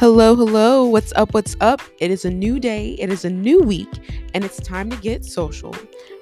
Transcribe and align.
Hello, 0.00 0.34
hello. 0.34 0.86
What's 0.86 1.12
up? 1.12 1.34
What's 1.34 1.56
up? 1.60 1.82
It 1.98 2.10
is 2.10 2.24
a 2.24 2.30
new 2.30 2.58
day, 2.58 2.96
it 2.98 3.10
is 3.10 3.26
a 3.26 3.28
new 3.28 3.60
week, 3.60 3.86
and 4.32 4.42
it's 4.46 4.56
time 4.56 4.88
to 4.88 4.96
get 4.96 5.26
social. 5.26 5.76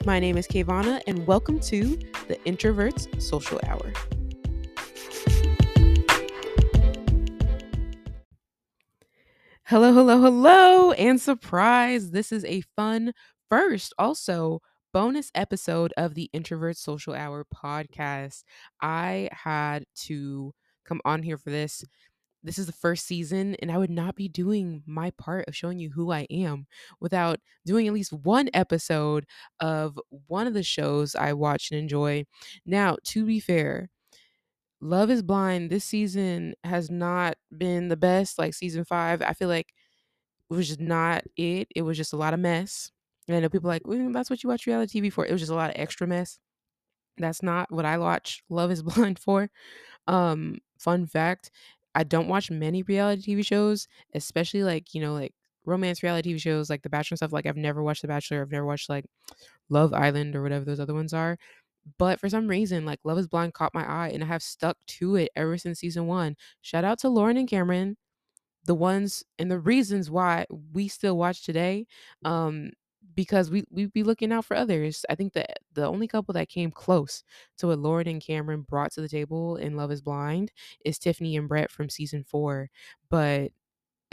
My 0.05 0.19
name 0.19 0.37
is 0.37 0.49
KaVonna, 0.49 1.01
and 1.07 1.25
welcome 1.29 1.61
to 1.61 1.97
the 2.27 2.35
Introverts 2.45 3.23
Social 3.23 3.61
Hour. 3.65 3.93
Hello, 9.63 9.93
hello, 9.93 10.23
hello, 10.23 10.91
and 10.91 11.21
surprise! 11.21 12.11
This 12.11 12.33
is 12.33 12.45
a 12.47 12.63
fun 12.75 13.13
first, 13.49 13.95
also 13.97 14.61
bonus 14.93 15.31
episode 15.37 15.95
of 15.97 16.17
the 16.17 16.29
Introverts 16.35 16.79
Social 16.79 17.15
Hour 17.15 17.47
podcast. 17.55 18.43
I 18.83 19.29
had 19.31 19.85
to 20.07 20.53
come 20.85 21.01
on 21.05 21.23
here 21.23 21.39
for 21.39 21.51
this 21.51 21.85
this 22.43 22.59
is 22.59 22.67
the 22.67 22.73
first 22.73 23.07
season 23.07 23.57
and 23.57 23.71
I 23.71 23.79
would 23.79 23.91
not 23.91 24.15
be 24.15 24.29
doing 24.29 24.83
my 24.87 25.11
part 25.13 25.47
of 25.49 25.57
showing 25.57 25.79
you 25.79 25.91
who 25.91 26.13
I 26.13 26.27
am 26.31 26.67
without 27.01 27.41
doing 27.67 27.87
at 27.89 27.95
least 27.95 28.13
one 28.13 28.49
episode 28.55 29.27
of 29.61 29.99
one 30.29 30.47
of 30.47 30.55
the 30.55 30.63
shows 30.63 31.15
I 31.15 31.33
watch 31.33 31.71
and 31.71 31.81
enjoy. 31.81 32.25
Now, 32.65 32.97
to 33.07 33.25
be 33.25 33.41
fair, 33.41 33.91
Love 34.81 35.11
is 35.11 35.23
Blind 35.23 35.71
this 35.71 35.85
season 35.85 36.55
has 36.63 36.91
not 36.91 37.37
been 37.57 37.89
the 37.89 37.97
best. 37.97 38.39
Like 38.39 38.55
season 38.55 38.85
five, 38.85 39.23
I 39.23 39.33
feel 39.33 39.49
like 39.49 39.75
it 40.51 40.55
was 40.55 40.69
just 40.69 40.81
not 40.81 41.25
it. 41.37 41.69
It 41.75 41.83
was 41.83 41.97
just 41.97 42.13
a 42.13 42.17
lot 42.17 42.35
of 42.35 42.41
mess. 42.41 42.91
And 43.27 43.37
I 43.37 43.41
know 43.41 43.49
people 43.49 43.69
like, 43.69 43.87
well, 43.87 44.13
that's 44.13 44.31
what 44.31 44.43
you 44.43 44.49
watch 44.49 44.67
reality 44.67 45.01
TV 45.01 45.13
for. 45.13 45.27
It 45.27 45.33
was 45.33 45.41
just 45.41 45.53
a 45.53 45.57
lot 45.57 45.71
of 45.71 45.77
extra 45.77 46.07
mess. 46.07 46.39
That's 47.19 47.43
not 47.43 47.71
what 47.73 47.85
I 47.85 47.99
watch 47.99 48.43
Love 48.49 48.71
is 48.71 48.83
Blind 48.85 49.19
for. 49.19 49.51
Um, 50.07 50.59
fun 50.79 51.07
fact, 51.07 51.51
I 51.95 52.05
don't 52.05 52.29
watch 52.29 52.51
many 52.51 52.83
reality 52.83 53.23
TV 53.23 53.43
shows, 53.43 53.89
especially 54.15 54.63
like, 54.65 54.95
you 54.95 55.01
know, 55.01 55.15
like 55.15 55.35
romance 55.65 56.03
reality 56.03 56.31
TV 56.31 56.39
shows 56.39 56.71
like 56.71 56.83
The 56.83 56.91
Bachelor 56.91 57.15
and 57.15 57.19
stuff. 57.19 57.33
Like 57.33 57.47
I've 57.47 57.57
never 57.57 57.83
watched 57.83 58.03
The 58.03 58.09
Bachelor. 58.09 58.43
I've 58.43 58.51
never 58.53 58.67
watched 58.67 58.89
like 58.89 59.05
Love 59.69 59.93
Island 59.95 60.37
or 60.37 60.43
whatever 60.43 60.65
those 60.65 60.81
other 60.81 60.95
ones 60.95 61.13
are. 61.15 61.39
But 61.99 62.21
for 62.21 62.29
some 62.29 62.49
reason, 62.49 62.85
like 62.87 63.01
Love 63.05 63.19
is 63.19 63.29
Blind 63.29 63.55
caught 63.55 63.75
my 63.75 63.85
eye 63.85 64.11
and 64.11 64.23
I 64.23 64.27
have 64.27 64.43
stuck 64.43 64.79
to 64.99 65.17
it 65.17 65.31
ever 65.37 65.59
since 65.59 65.81
season 65.81 66.07
one. 66.07 66.37
Shout 66.63 66.85
out 66.85 66.99
to 67.01 67.09
Lauren 67.09 67.37
and 67.39 67.49
Cameron 67.49 67.97
the 68.65 68.75
ones 68.75 69.25
and 69.39 69.51
the 69.51 69.59
reasons 69.59 70.11
why 70.11 70.47
we 70.73 70.89
still 70.89 71.17
watch 71.17 71.45
today 71.45 71.87
um 72.25 72.71
because 73.19 73.51
we 73.51 73.65
we 73.73 73.87
be 73.87 74.05
looking 74.05 74.31
out 74.31 74.45
for 74.45 74.57
others. 74.57 75.05
I 75.11 75.17
think 75.17 75.33
that 75.33 75.59
the 75.75 75.85
only 75.85 76.07
couple 76.07 76.33
that 76.35 76.49
came 76.49 76.71
close 76.71 77.25
to 77.57 77.67
what 77.67 77.81
Lauren 77.81 78.07
and 78.07 78.23
Cameron 78.25 78.61
brought 78.61 78.93
to 78.93 79.01
the 79.01 79.09
table 79.09 79.57
in 79.57 79.77
Love 79.77 79.91
is 79.91 80.01
Blind 80.01 80.53
is 80.85 81.01
Tiffany 81.01 81.37
and 81.37 81.49
Brett 81.49 81.69
from 81.69 81.91
season 81.91 82.23
4. 82.23 82.71
But 83.11 83.51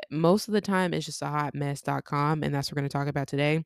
most 0.09 0.48
of 0.48 0.56
the 0.56 0.61
time 0.61 0.92
it's 0.92 1.06
just 1.06 1.22
a 1.22 1.28
hot 1.28 1.53
mess.com 1.53 2.42
and 2.42 2.52
that's 2.53 2.72
what 2.72 2.78
we're 2.78 2.81
going 2.81 2.89
to 2.89 2.98
talk 2.98 3.08
about 3.08 3.28
today. 3.28 3.64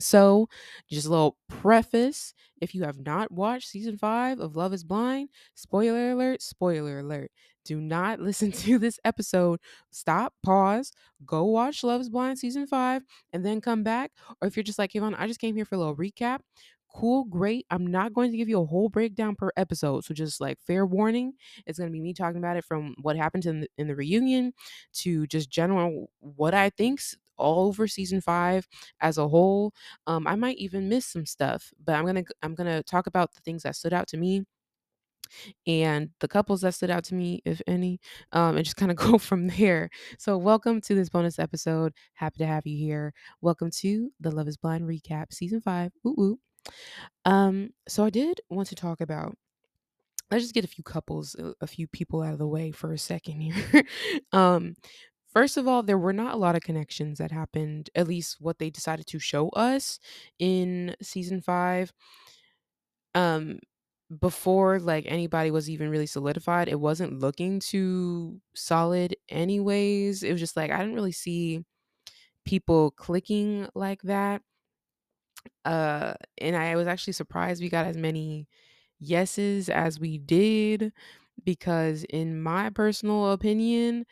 So, 0.00 0.50
just 0.90 1.06
a 1.06 1.10
little 1.10 1.38
preface 1.48 2.34
if 2.60 2.74
you 2.74 2.82
have 2.84 2.98
not 2.98 3.32
watched 3.32 3.68
season 3.68 3.96
five 3.96 4.38
of 4.38 4.54
Love 4.54 4.74
is 4.74 4.84
Blind, 4.84 5.30
spoiler 5.54 6.10
alert, 6.10 6.42
spoiler 6.42 6.98
alert. 6.98 7.30
Do 7.68 7.82
not 7.82 8.18
listen 8.18 8.50
to 8.64 8.78
this 8.78 8.98
episode. 9.04 9.60
Stop, 9.90 10.32
pause, 10.42 10.90
go 11.26 11.44
watch 11.44 11.84
Love's 11.84 12.08
Blind 12.08 12.38
season 12.38 12.66
five, 12.66 13.02
and 13.34 13.44
then 13.44 13.60
come 13.60 13.82
back. 13.82 14.10
Or 14.40 14.48
if 14.48 14.56
you're 14.56 14.64
just 14.64 14.78
like, 14.78 14.94
Yvonne, 14.94 15.14
I 15.14 15.26
just 15.26 15.38
came 15.38 15.54
here 15.54 15.66
for 15.66 15.74
a 15.74 15.78
little 15.78 15.94
recap. 15.94 16.38
Cool, 16.94 17.24
great. 17.24 17.66
I'm 17.70 17.86
not 17.86 18.14
going 18.14 18.30
to 18.30 18.38
give 18.38 18.48
you 18.48 18.58
a 18.62 18.64
whole 18.64 18.88
breakdown 18.88 19.36
per 19.36 19.50
episode. 19.58 20.02
So, 20.04 20.14
just 20.14 20.40
like 20.40 20.58
fair 20.66 20.86
warning, 20.86 21.34
it's 21.66 21.78
going 21.78 21.90
to 21.90 21.92
be 21.92 22.00
me 22.00 22.14
talking 22.14 22.38
about 22.38 22.56
it 22.56 22.64
from 22.64 22.94
what 23.02 23.16
happened 23.16 23.44
in 23.44 23.60
the, 23.60 23.68
in 23.76 23.86
the 23.86 23.94
reunion 23.94 24.54
to 24.94 25.26
just 25.26 25.50
general 25.50 26.10
what 26.20 26.54
I 26.54 26.70
think's 26.70 27.14
all 27.36 27.68
over 27.68 27.86
season 27.86 28.22
five 28.22 28.66
as 29.02 29.18
a 29.18 29.28
whole. 29.28 29.74
Um, 30.06 30.26
I 30.26 30.36
might 30.36 30.56
even 30.56 30.88
miss 30.88 31.04
some 31.04 31.26
stuff, 31.26 31.70
but 31.84 31.94
I'm 31.94 32.06
gonna 32.06 32.24
I'm 32.42 32.54
gonna 32.54 32.82
talk 32.82 33.06
about 33.06 33.34
the 33.34 33.40
things 33.42 33.62
that 33.64 33.76
stood 33.76 33.92
out 33.92 34.08
to 34.08 34.16
me 34.16 34.44
and 35.66 36.10
the 36.20 36.28
couples 36.28 36.60
that 36.62 36.74
stood 36.74 36.90
out 36.90 37.04
to 37.04 37.14
me, 37.14 37.42
if 37.44 37.60
any, 37.66 38.00
um, 38.32 38.56
and 38.56 38.64
just 38.64 38.76
kind 38.76 38.90
of 38.90 38.96
go 38.96 39.18
from 39.18 39.48
there. 39.48 39.90
So, 40.18 40.36
welcome 40.36 40.80
to 40.82 40.94
this 40.94 41.08
bonus 41.08 41.38
episode. 41.38 41.92
Happy 42.14 42.38
to 42.38 42.46
have 42.46 42.66
you 42.66 42.76
here. 42.76 43.12
Welcome 43.40 43.70
to 43.78 44.10
the 44.20 44.30
Love 44.30 44.48
Is 44.48 44.56
Blind 44.56 44.84
recap, 44.84 45.32
season 45.32 45.60
five. 45.60 45.92
Ooh, 46.06 46.16
ooh. 46.18 46.38
Um, 47.24 47.70
so 47.88 48.04
I 48.04 48.10
did 48.10 48.40
want 48.50 48.68
to 48.68 48.74
talk 48.74 49.00
about. 49.00 49.36
Let's 50.30 50.44
just 50.44 50.54
get 50.54 50.64
a 50.64 50.68
few 50.68 50.84
couples, 50.84 51.34
a, 51.38 51.54
a 51.62 51.66
few 51.66 51.86
people 51.88 52.22
out 52.22 52.34
of 52.34 52.38
the 52.38 52.46
way 52.46 52.70
for 52.70 52.92
a 52.92 52.98
second 52.98 53.40
here. 53.40 53.82
um, 54.32 54.74
First 55.32 55.56
of 55.56 55.68
all, 55.68 55.82
there 55.82 55.98
were 55.98 56.12
not 56.12 56.34
a 56.34 56.38
lot 56.38 56.56
of 56.56 56.62
connections 56.62 57.18
that 57.18 57.30
happened, 57.30 57.90
at 57.94 58.08
least 58.08 58.38
what 58.40 58.58
they 58.58 58.70
decided 58.70 59.06
to 59.08 59.18
show 59.18 59.50
us 59.50 60.00
in 60.38 60.96
season 61.02 61.40
5. 61.40 61.92
Um 63.14 63.58
before 64.20 64.78
like 64.80 65.04
anybody 65.06 65.50
was 65.50 65.68
even 65.70 65.90
really 65.90 66.06
solidified, 66.06 66.68
it 66.68 66.80
wasn't 66.80 67.20
looking 67.20 67.60
too 67.60 68.40
solid 68.54 69.16
anyways. 69.28 70.22
It 70.22 70.32
was 70.32 70.40
just 70.40 70.56
like 70.56 70.70
I 70.70 70.78
didn't 70.78 70.94
really 70.94 71.12
see 71.12 71.64
people 72.46 72.92
clicking 72.92 73.68
like 73.74 74.02
that. 74.02 74.42
Uh 75.64 76.14
and 76.38 76.56
I 76.56 76.76
was 76.76 76.86
actually 76.86 77.12
surprised 77.14 77.62
we 77.62 77.68
got 77.68 77.86
as 77.86 77.96
many 77.96 78.48
yeses 79.00 79.68
as 79.68 80.00
we 80.00 80.18
did 80.18 80.92
because 81.44 82.04
in 82.04 82.40
my 82.42 82.70
personal 82.70 83.32
opinion 83.32 84.06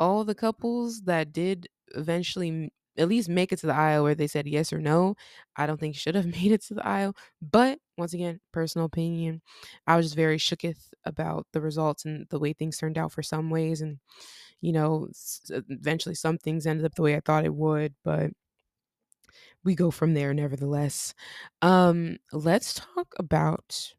all 0.00 0.24
the 0.24 0.36
couples 0.36 1.02
that 1.04 1.32
did 1.32 1.68
eventually 1.96 2.72
at 2.98 3.08
least 3.08 3.30
make 3.30 3.52
it 3.52 3.60
to 3.60 3.68
the 3.68 3.74
aisle 3.74 4.04
where 4.04 4.16
they 4.16 4.28
said 4.28 4.46
yes 4.48 4.74
or 4.74 4.80
no, 4.80 5.16
I 5.56 5.66
don't 5.66 5.80
think 5.80 5.96
should 5.96 6.16
have 6.16 6.26
made 6.42 6.52
it 6.52 6.62
to 6.66 6.74
the 6.76 6.86
aisle. 6.86 7.16
But 7.42 7.80
once 8.00 8.14
again, 8.14 8.40
personal 8.52 8.86
opinion, 8.86 9.42
I 9.86 9.96
was 9.96 10.06
just 10.06 10.16
very 10.16 10.38
shooketh 10.38 10.92
about 11.04 11.46
the 11.52 11.60
results 11.60 12.04
and 12.04 12.26
the 12.30 12.38
way 12.38 12.52
things 12.52 12.78
turned 12.78 12.98
out 12.98 13.12
for 13.12 13.22
some 13.22 13.50
ways. 13.50 13.80
And, 13.80 13.98
you 14.60 14.72
know, 14.72 15.08
eventually 15.50 16.14
some 16.14 16.38
things 16.38 16.66
ended 16.66 16.86
up 16.86 16.94
the 16.94 17.02
way 17.02 17.16
I 17.16 17.20
thought 17.20 17.44
it 17.44 17.54
would. 17.54 17.94
But 18.04 18.32
we 19.64 19.74
go 19.74 19.90
from 19.90 20.14
there 20.14 20.34
nevertheless. 20.34 21.14
Um, 21.62 22.18
let's 22.32 22.74
talk 22.74 23.14
about 23.18 23.94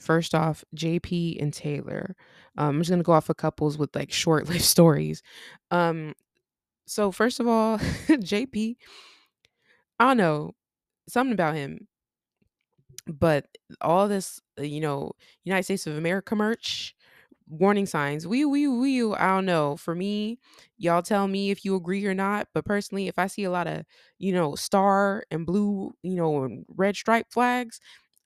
first 0.00 0.34
off 0.34 0.64
JP 0.76 1.40
and 1.42 1.52
Taylor. 1.52 2.16
Um, 2.56 2.76
I'm 2.76 2.80
just 2.80 2.90
gonna 2.90 3.02
go 3.02 3.12
off 3.12 3.30
of 3.30 3.36
couples 3.36 3.78
with 3.78 3.94
like 3.94 4.12
short 4.12 4.48
lived 4.48 4.62
stories. 4.62 5.22
Um, 5.70 6.14
so 6.86 7.10
first 7.12 7.40
of 7.40 7.46
all, 7.46 7.78
JP, 8.08 8.76
I 9.98 10.04
don't 10.06 10.16
know 10.16 10.54
something 11.08 11.32
about 11.32 11.54
him, 11.54 11.86
but 13.06 13.46
all 13.80 14.08
this, 14.08 14.40
uh, 14.58 14.62
you 14.62 14.80
know, 14.80 15.12
United 15.44 15.64
States 15.64 15.86
of 15.86 15.96
America 15.96 16.34
merch, 16.36 16.94
warning 17.48 17.86
signs. 17.86 18.26
We 18.26 18.44
we 18.44 18.68
we. 18.68 19.02
I 19.14 19.26
don't 19.36 19.46
know. 19.46 19.76
For 19.76 19.94
me, 19.94 20.38
y'all 20.78 21.02
tell 21.02 21.28
me 21.28 21.50
if 21.50 21.64
you 21.64 21.76
agree 21.76 22.04
or 22.06 22.14
not. 22.14 22.48
But 22.54 22.64
personally, 22.64 23.08
if 23.08 23.18
I 23.18 23.26
see 23.26 23.44
a 23.44 23.50
lot 23.50 23.66
of, 23.66 23.84
you 24.18 24.32
know, 24.32 24.54
star 24.54 25.24
and 25.30 25.46
blue, 25.46 25.92
you 26.02 26.16
know, 26.16 26.44
and 26.44 26.64
red 26.68 26.96
stripe 26.96 27.26
flags, 27.30 27.80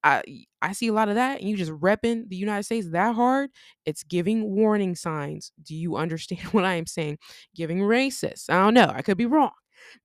I 0.04 0.22
I 0.62 0.72
see 0.72 0.88
a 0.88 0.92
lot 0.92 1.08
of 1.08 1.16
that, 1.16 1.40
and 1.40 1.48
you 1.48 1.56
just 1.56 1.72
repping 1.72 2.28
the 2.28 2.36
United 2.36 2.62
States 2.64 2.90
that 2.90 3.14
hard. 3.16 3.50
It's 3.84 4.04
giving 4.04 4.54
warning 4.54 4.94
signs. 4.94 5.52
Do 5.62 5.74
you 5.74 5.96
understand 5.96 6.40
what 6.52 6.64
I 6.64 6.74
am 6.74 6.86
saying? 6.86 7.18
Giving 7.54 7.80
racist. 7.80 8.50
I 8.50 8.54
don't 8.58 8.74
know. 8.74 8.92
I 8.94 9.02
could 9.02 9.18
be 9.18 9.26
wrong. 9.26 9.50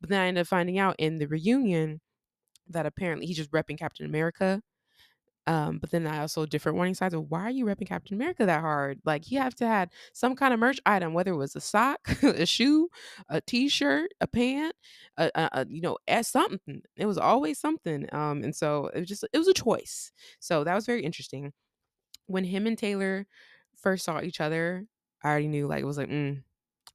But 0.01 0.09
then 0.09 0.21
I 0.21 0.27
end 0.27 0.37
up 0.37 0.47
finding 0.47 0.77
out 0.79 0.95
in 0.99 1.17
the 1.17 1.27
reunion 1.27 2.01
that 2.69 2.85
apparently 2.85 3.25
he's 3.27 3.37
just 3.37 3.51
repping 3.51 3.77
Captain 3.77 4.05
America 4.05 4.61
um, 5.45 5.79
but 5.79 5.91
then 5.91 6.07
I 6.07 6.19
also 6.19 6.45
different 6.45 6.77
warning 6.77 6.93
signs 6.93 7.13
of 7.13 7.29
why 7.29 7.41
are 7.41 7.49
you 7.49 7.65
repping 7.65 7.87
Captain 7.87 8.15
America 8.15 8.45
that 8.45 8.61
hard? 8.61 8.99
Like 9.03 9.29
you 9.29 9.39
have 9.39 9.53
to 9.55 9.67
have 9.67 9.89
some 10.13 10.35
kind 10.35 10.53
of 10.53 10.59
merch 10.59 10.79
item, 10.85 11.13
whether 11.13 11.31
it 11.33 11.37
was 11.37 11.55
a 11.55 11.61
sock, 11.61 11.99
a 12.23 12.45
shoe, 12.45 12.89
a 13.27 13.41
t-shirt, 13.41 14.11
a 14.21 14.27
pant, 14.27 14.73
a, 15.17 15.29
a, 15.35 15.49
a 15.51 15.65
you 15.67 15.81
know, 15.81 15.97
as 16.07 16.29
something. 16.29 16.81
It 16.95 17.05
was 17.05 17.17
always 17.17 17.59
something. 17.59 18.07
Um, 18.13 18.43
and 18.43 18.55
so 18.55 18.87
it 18.93 19.01
was 19.01 19.09
just 19.09 19.25
it 19.33 19.37
was 19.37 19.49
a 19.49 19.53
choice. 19.53 20.11
So 20.39 20.63
that 20.63 20.75
was 20.75 20.85
very 20.85 21.03
interesting. 21.03 21.51
When 22.27 22.45
him 22.45 22.67
and 22.67 22.77
Taylor 22.77 23.27
first 23.77 24.05
saw 24.05 24.21
each 24.21 24.41
other, 24.41 24.85
I 25.23 25.29
already 25.29 25.47
knew 25.49 25.67
like 25.67 25.81
it 25.81 25.85
was 25.85 25.97
like, 25.97 26.09
mm, 26.09 26.41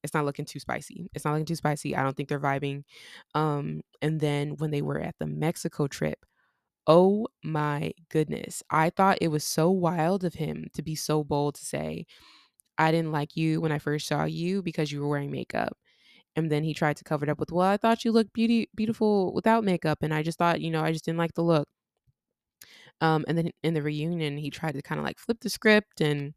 it's 0.05 0.15
not 0.15 0.25
looking 0.25 0.45
too 0.45 0.61
spicy. 0.61 1.09
It's 1.15 1.25
not 1.25 1.33
looking 1.33 1.47
too 1.47 1.57
spicy. 1.57 1.97
I 1.97 2.03
don't 2.03 2.17
think 2.17 2.29
they're 2.29 2.41
vibing. 2.41 2.85
Um, 3.35 3.83
and 4.03 4.21
then 4.21 4.57
when 4.57 4.71
they 4.71 4.83
were 4.83 5.01
at 5.01 5.17
the 5.19 5.27
Mexico 5.27 5.87
trip, 5.89 6.25
Oh 6.87 7.29
my 7.45 7.93
goodness. 8.11 8.63
I 8.71 8.91
thought 8.91 9.19
it 9.21 9.29
was 9.29 9.45
so 9.45 9.71
wild 9.71 10.25
of 10.25 10.35
him 10.35 10.69
to 10.75 10.83
be 10.83 10.95
so 10.95 11.23
bold 11.25 11.55
to 11.57 11.65
say, 11.65 12.07
I 12.79 12.93
didn't 12.93 13.13
like 13.13 13.37
you 13.37 13.61
when 13.61 13.73
I 13.73 13.79
first 13.79 14.07
saw 14.07 14.25
you 14.25 14.63
because 14.63 14.93
you 14.93 15.01
were 15.01 15.09
wearing 15.09 15.31
makeup. 15.33 15.77
And 16.37 16.51
then 16.53 16.65
he 16.65 16.75
tried 16.75 16.97
to 16.99 17.05
cover 17.05 17.25
it 17.27 17.31
up 17.31 17.41
with, 17.41 17.53
well, 17.53 17.69
I 17.69 17.79
thought 17.79 18.05
you 18.05 18.13
looked 18.13 18.33
beauty 18.35 18.71
beautiful 18.77 19.35
without 19.35 19.65
makeup. 19.65 20.01
And 20.03 20.15
I 20.15 20.23
just 20.23 20.39
thought, 20.39 20.61
you 20.63 20.71
know, 20.71 20.83
I 20.85 20.93
just 20.93 21.05
didn't 21.07 21.19
like 21.19 21.35
the 21.35 21.43
look. 21.45 21.69
Um, 23.01 23.25
and 23.29 23.39
then 23.39 23.51
in 23.63 23.75
the 23.75 23.83
reunion, 23.83 24.37
he 24.39 24.51
tried 24.51 24.73
to 24.75 24.83
kind 24.83 24.99
of 24.99 25.05
like 25.05 25.19
flip 25.19 25.39
the 25.41 25.51
script 25.51 26.01
and 26.01 26.35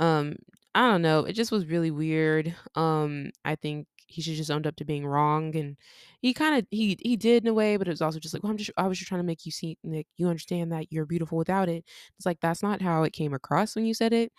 um 0.00 0.36
I 0.74 0.90
don't 0.90 1.02
know, 1.02 1.20
it 1.24 1.34
just 1.34 1.52
was 1.52 1.66
really 1.66 1.90
weird. 1.90 2.54
Um, 2.74 3.30
I 3.44 3.54
think 3.54 3.86
he 4.06 4.22
should 4.22 4.34
just 4.34 4.50
owned 4.50 4.66
up 4.66 4.76
to 4.76 4.84
being 4.84 5.06
wrong, 5.06 5.54
and 5.56 5.76
he 6.20 6.34
kinda 6.34 6.66
he 6.70 6.98
he 7.02 7.16
did 7.16 7.44
in 7.44 7.48
a 7.48 7.54
way, 7.54 7.76
but 7.76 7.86
it 7.86 7.92
was 7.92 8.02
also 8.02 8.18
just 8.18 8.34
like, 8.34 8.42
"Well, 8.42 8.50
I'm 8.50 8.56
just 8.58 8.70
I 8.76 8.86
was 8.88 8.98
just 8.98 9.08
trying 9.08 9.20
to 9.20 9.24
make 9.26 9.46
you 9.46 9.52
see 9.52 9.78
like, 9.84 10.06
you 10.16 10.28
understand 10.28 10.72
that 10.72 10.92
you're 10.92 11.06
beautiful 11.06 11.38
without 11.38 11.68
it." 11.68 11.84
It's 12.16 12.26
like, 12.26 12.40
that's 12.40 12.62
not 12.62 12.82
how 12.82 13.04
it 13.04 13.12
came 13.12 13.34
across 13.34 13.76
when 13.76 13.86
you 13.86 13.94
said 13.94 14.12
it. 14.12 14.32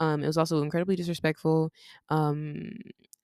Um, 0.00 0.22
it 0.24 0.26
was 0.26 0.38
also 0.38 0.62
incredibly 0.62 0.96
disrespectful. 0.96 1.70
Um, 2.08 2.70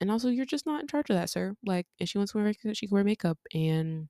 and 0.01 0.11
also, 0.11 0.29
you're 0.29 0.45
just 0.47 0.67
not 0.67 0.81
in 0.83 0.87
charge 0.89 1.09
of 1.11 1.17
that, 1.17 1.31
sir. 1.31 1.55
Like, 1.65 1.87
if 1.99 2.09
she 2.11 2.19
wants 2.19 2.33
to 2.33 2.39
wear 2.39 2.47
makeup, 2.47 2.77
she 2.77 2.87
can 2.87 2.95
wear 2.95 3.05
makeup, 3.05 3.39
and 3.55 4.09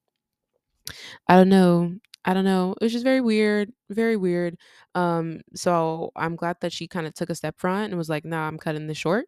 I 1.29 1.37
don't 1.37 1.49
know. 1.49 1.97
I 2.29 2.35
don't 2.35 2.45
know. 2.45 2.75
It 2.81 2.85
was 2.85 2.93
just 2.93 3.05
very 3.05 3.23
weird, 3.23 3.73
very 3.91 4.17
weird. 4.17 4.59
Um, 4.95 5.41
so 5.57 6.13
I'm 6.17 6.37
glad 6.37 6.59
that 6.63 6.73
she 6.75 6.89
kinda 6.89 7.11
took 7.13 7.31
a 7.31 7.37
step 7.37 7.59
front 7.59 7.87
and 7.93 7.99
was 7.99 8.11
like, 8.11 8.25
"Nah, 8.27 8.47
I'm 8.49 8.59
cutting 8.59 8.87
this 8.87 8.99
short." 8.99 9.27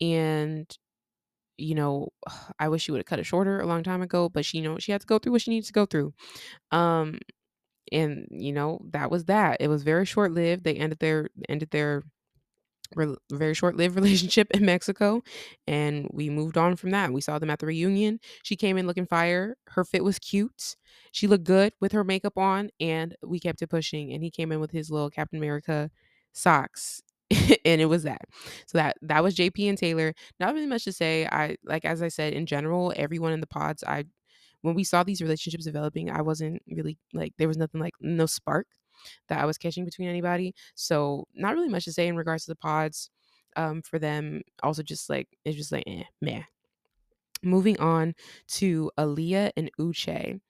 And, 0.00 0.66
you 1.58 1.74
know, 1.76 2.10
I 2.60 2.68
wish 2.68 2.82
she 2.84 2.92
would 2.92 2.98
have 3.00 3.06
cut 3.06 3.20
it 3.20 3.24
shorter 3.26 3.60
a 3.60 3.66
long 3.66 3.82
time 3.84 4.02
ago, 4.02 4.28
but 4.30 4.44
she, 4.46 4.58
you 4.58 4.64
know, 4.64 4.78
she 4.78 4.92
had 4.92 5.02
to 5.02 5.08
go 5.08 5.18
through 5.20 5.32
what 5.32 5.42
she 5.42 5.50
needs 5.52 5.68
to 5.68 5.72
go 5.74 5.86
through. 5.86 6.14
Um, 6.72 7.20
and, 7.92 8.26
you 8.30 8.52
know, 8.52 8.80
that 8.92 9.10
was 9.10 9.26
that. 9.26 9.58
It 9.60 9.68
was 9.68 9.82
very 9.84 10.06
short-lived. 10.06 10.64
They 10.64 10.76
ended 10.76 11.00
their 11.00 11.30
ended 11.48 11.70
their 11.72 12.04
rel 12.96 13.16
very 13.30 13.54
short-lived 13.54 13.94
relationship 13.96 14.50
in 14.52 14.64
Mexico, 14.64 15.22
and 15.66 16.08
we 16.12 16.30
moved 16.30 16.56
on 16.56 16.76
from 16.76 16.90
that. 16.90 17.12
We 17.12 17.20
saw 17.20 17.38
them 17.38 17.50
at 17.50 17.58
the 17.58 17.66
reunion. 17.66 18.20
She 18.42 18.56
came 18.56 18.76
in 18.78 18.86
looking 18.86 19.06
fire. 19.06 19.56
Her 19.68 19.84
fit 19.84 20.04
was 20.04 20.18
cute. 20.18 20.76
She 21.12 21.26
looked 21.26 21.44
good 21.44 21.72
with 21.80 21.92
her 21.92 22.04
makeup 22.04 22.38
on, 22.38 22.70
and 22.80 23.16
we 23.26 23.40
kept 23.40 23.62
it 23.62 23.68
pushing, 23.68 24.12
and 24.12 24.22
he 24.22 24.30
came 24.30 24.52
in 24.52 24.60
with 24.60 24.70
his 24.70 24.90
little 24.90 25.10
Captain 25.10 25.38
America 25.38 25.90
socks, 26.32 27.02
and 27.64 27.80
it 27.80 27.86
was 27.88 28.02
that. 28.04 28.22
So 28.66 28.78
that 28.78 28.96
that 29.02 29.22
was 29.22 29.34
JP 29.36 29.68
and 29.68 29.78
Taylor. 29.78 30.14
Not 30.40 30.54
really 30.54 30.66
much 30.66 30.84
to 30.84 30.92
say. 30.92 31.26
I 31.26 31.56
like 31.64 31.84
as 31.84 32.02
I 32.02 32.08
said, 32.08 32.32
in 32.32 32.46
general, 32.46 32.92
everyone 32.96 33.32
in 33.32 33.40
the 33.40 33.46
pods, 33.46 33.84
I 33.86 34.04
when 34.62 34.74
we 34.74 34.84
saw 34.84 35.02
these 35.02 35.22
relationships 35.22 35.64
developing, 35.64 36.10
I 36.10 36.22
wasn't 36.22 36.62
really 36.68 36.98
like 37.14 37.32
there 37.38 37.48
was 37.48 37.56
nothing 37.58 37.80
like 37.80 37.94
no 38.00 38.26
spark 38.26 38.66
that 39.28 39.38
I 39.40 39.46
was 39.46 39.58
catching 39.58 39.84
between 39.84 40.08
anybody. 40.08 40.54
So 40.74 41.26
not 41.34 41.54
really 41.54 41.68
much 41.68 41.84
to 41.84 41.92
say 41.92 42.08
in 42.08 42.16
regards 42.16 42.44
to 42.44 42.50
the 42.52 42.56
pods. 42.56 43.10
Um, 43.56 43.82
for 43.82 43.98
them, 43.98 44.42
also 44.62 44.82
just 44.82 45.10
like 45.10 45.26
it's 45.44 45.56
just 45.56 45.72
like 45.72 45.84
eh, 45.86 46.04
meh. 46.20 46.42
Moving 47.42 47.78
on 47.80 48.14
to 48.48 48.90
Aaliyah 48.98 49.52
and 49.56 49.70
Uche. 49.80 50.40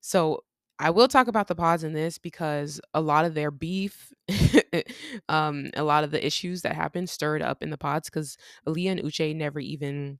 So 0.00 0.44
I 0.78 0.90
will 0.90 1.08
talk 1.08 1.28
about 1.28 1.48
the 1.48 1.54
pods 1.54 1.84
in 1.84 1.92
this 1.92 2.18
because 2.18 2.80
a 2.94 3.00
lot 3.00 3.24
of 3.24 3.34
their 3.34 3.50
beef, 3.50 4.12
um, 5.28 5.70
a 5.74 5.84
lot 5.84 6.04
of 6.04 6.10
the 6.10 6.24
issues 6.24 6.62
that 6.62 6.74
happened 6.74 7.10
stirred 7.10 7.42
up 7.42 7.62
in 7.62 7.70
the 7.70 7.78
pods 7.78 8.10
because 8.10 8.36
Aaliyah 8.66 8.92
and 8.92 9.00
Uche 9.02 9.36
never 9.36 9.60
even 9.60 10.18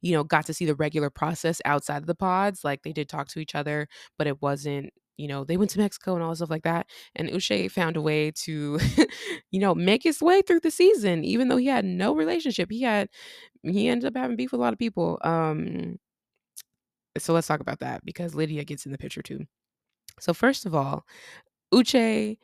you 0.00 0.12
know, 0.12 0.24
got 0.24 0.46
to 0.46 0.54
see 0.54 0.64
the 0.64 0.74
regular 0.74 1.10
process 1.10 1.60
outside 1.64 1.98
of 1.98 2.06
the 2.06 2.14
pods. 2.14 2.64
Like 2.64 2.82
they 2.82 2.92
did 2.92 3.08
talk 3.08 3.28
to 3.28 3.40
each 3.40 3.54
other, 3.54 3.88
but 4.18 4.26
it 4.26 4.40
wasn't, 4.40 4.92
you 5.22 5.28
know, 5.28 5.44
they 5.44 5.56
went 5.56 5.70
to 5.72 5.78
Mexico 5.78 6.14
and 6.14 6.22
all 6.24 6.34
stuff 6.34 6.50
like 6.50 6.64
that. 6.64 6.88
And 7.14 7.28
Uche 7.30 7.70
found 7.70 7.96
a 7.96 8.02
way 8.02 8.32
to, 8.44 8.78
you 9.52 9.60
know, 9.60 9.74
make 9.74 10.02
his 10.02 10.20
way 10.20 10.42
through 10.42 10.60
the 10.60 10.70
season, 10.70 11.24
even 11.24 11.48
though 11.48 11.56
he 11.56 11.66
had 11.68 11.84
no 11.84 12.14
relationship. 12.14 12.70
He 12.70 12.82
had 12.82 13.08
he 13.62 13.88
ended 13.88 14.08
up 14.08 14.16
having 14.16 14.36
beef 14.36 14.52
with 14.52 14.60
a 14.60 14.62
lot 14.62 14.72
of 14.72 14.78
people. 14.80 15.18
Um, 15.22 15.98
so 17.18 17.32
let's 17.32 17.46
talk 17.46 17.60
about 17.60 17.80
that 17.80 18.04
because 18.04 18.34
Lydia 18.34 18.64
gets 18.64 18.86
in 18.86 18.92
the 18.92 18.98
picture 18.98 19.22
too. 19.22 19.46
So 20.20 20.34
first 20.34 20.66
of 20.66 20.74
all, 20.74 21.06
Uche 21.74 22.38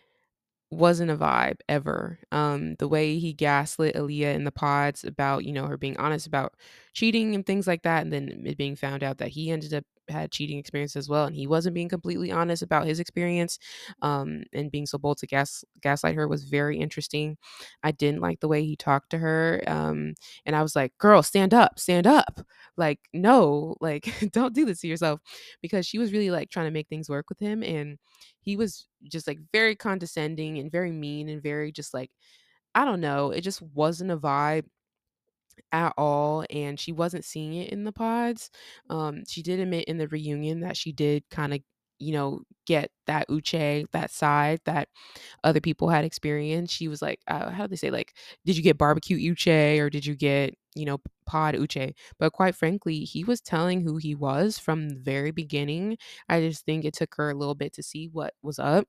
wasn't 0.70 1.10
a 1.10 1.16
vibe 1.16 1.60
ever. 1.68 2.18
Um, 2.32 2.74
the 2.76 2.88
way 2.88 3.18
he 3.18 3.32
gaslit 3.32 3.94
Aaliyah 3.96 4.34
in 4.34 4.44
the 4.44 4.52
pods 4.52 5.04
about, 5.04 5.44
you 5.44 5.52
know, 5.52 5.66
her 5.66 5.78
being 5.78 5.96
honest 5.98 6.26
about 6.26 6.54
cheating 6.94 7.34
and 7.34 7.46
things 7.46 7.66
like 7.66 7.82
that, 7.82 8.02
and 8.02 8.12
then 8.12 8.42
it 8.46 8.58
being 8.58 8.76
found 8.76 9.02
out 9.02 9.18
that 9.18 9.28
he 9.28 9.50
ended 9.50 9.74
up 9.74 9.84
had 10.10 10.32
cheating 10.32 10.58
experience 10.58 10.96
as 10.96 11.08
well, 11.08 11.24
and 11.26 11.36
he 11.36 11.46
wasn't 11.46 11.74
being 11.74 11.88
completely 11.88 12.30
honest 12.32 12.62
about 12.62 12.86
his 12.86 13.00
experience, 13.00 13.58
um, 14.02 14.42
and 14.52 14.70
being 14.70 14.86
so 14.86 14.98
bold 14.98 15.18
to 15.18 15.26
gas 15.26 15.64
gaslight 15.82 16.14
her 16.16 16.28
was 16.28 16.44
very 16.44 16.78
interesting. 16.78 17.36
I 17.82 17.92
didn't 17.92 18.20
like 18.20 18.40
the 18.40 18.48
way 18.48 18.64
he 18.64 18.76
talked 18.76 19.10
to 19.10 19.18
her, 19.18 19.62
um, 19.66 20.14
and 20.46 20.56
I 20.56 20.62
was 20.62 20.76
like, 20.76 20.96
"Girl, 20.98 21.22
stand 21.22 21.54
up, 21.54 21.78
stand 21.78 22.06
up!" 22.06 22.40
Like, 22.76 23.00
no, 23.12 23.76
like, 23.80 24.08
don't 24.32 24.54
do 24.54 24.64
this 24.64 24.80
to 24.80 24.88
yourself, 24.88 25.20
because 25.62 25.86
she 25.86 25.98
was 25.98 26.12
really 26.12 26.30
like 26.30 26.50
trying 26.50 26.66
to 26.66 26.70
make 26.72 26.88
things 26.88 27.08
work 27.08 27.28
with 27.28 27.38
him, 27.40 27.62
and 27.62 27.98
he 28.40 28.56
was 28.56 28.86
just 29.10 29.26
like 29.26 29.38
very 29.52 29.74
condescending 29.76 30.58
and 30.58 30.70
very 30.72 30.92
mean 30.92 31.28
and 31.28 31.42
very 31.42 31.72
just 31.72 31.94
like 31.94 32.10
I 32.74 32.84
don't 32.84 33.00
know, 33.00 33.30
it 33.30 33.42
just 33.42 33.62
wasn't 33.62 34.10
a 34.12 34.16
vibe 34.16 34.64
at 35.72 35.92
all 35.98 36.44
and 36.50 36.78
she 36.80 36.92
wasn't 36.92 37.24
seeing 37.24 37.54
it 37.54 37.70
in 37.70 37.84
the 37.84 37.92
pods. 37.92 38.50
Um 38.90 39.22
she 39.26 39.42
did 39.42 39.60
admit 39.60 39.84
in 39.86 39.98
the 39.98 40.08
reunion 40.08 40.60
that 40.60 40.76
she 40.76 40.92
did 40.92 41.24
kind 41.30 41.54
of 41.54 41.60
you 41.98 42.12
know 42.12 42.40
get 42.66 42.90
that 43.06 43.28
uche 43.28 43.84
that 43.92 44.10
side 44.10 44.60
that 44.64 44.88
other 45.44 45.60
people 45.60 45.88
had 45.88 46.04
experienced 46.04 46.74
she 46.74 46.88
was 46.88 47.02
like 47.02 47.20
uh, 47.28 47.50
how 47.50 47.64
do 47.66 47.70
they 47.70 47.76
say 47.76 47.90
like 47.90 48.14
did 48.44 48.56
you 48.56 48.62
get 48.62 48.78
barbecue 48.78 49.18
uche 49.32 49.78
or 49.80 49.90
did 49.90 50.04
you 50.06 50.14
get 50.14 50.54
you 50.74 50.84
know 50.84 50.98
pod 51.26 51.54
uche 51.54 51.92
but 52.18 52.32
quite 52.32 52.54
frankly 52.54 53.00
he 53.00 53.24
was 53.24 53.40
telling 53.40 53.80
who 53.80 53.96
he 53.96 54.14
was 54.14 54.58
from 54.58 54.88
the 54.88 54.96
very 55.00 55.30
beginning 55.30 55.96
i 56.28 56.40
just 56.40 56.64
think 56.64 56.84
it 56.84 56.94
took 56.94 57.14
her 57.16 57.30
a 57.30 57.34
little 57.34 57.54
bit 57.54 57.72
to 57.72 57.82
see 57.82 58.08
what 58.08 58.34
was 58.42 58.58
up 58.58 58.86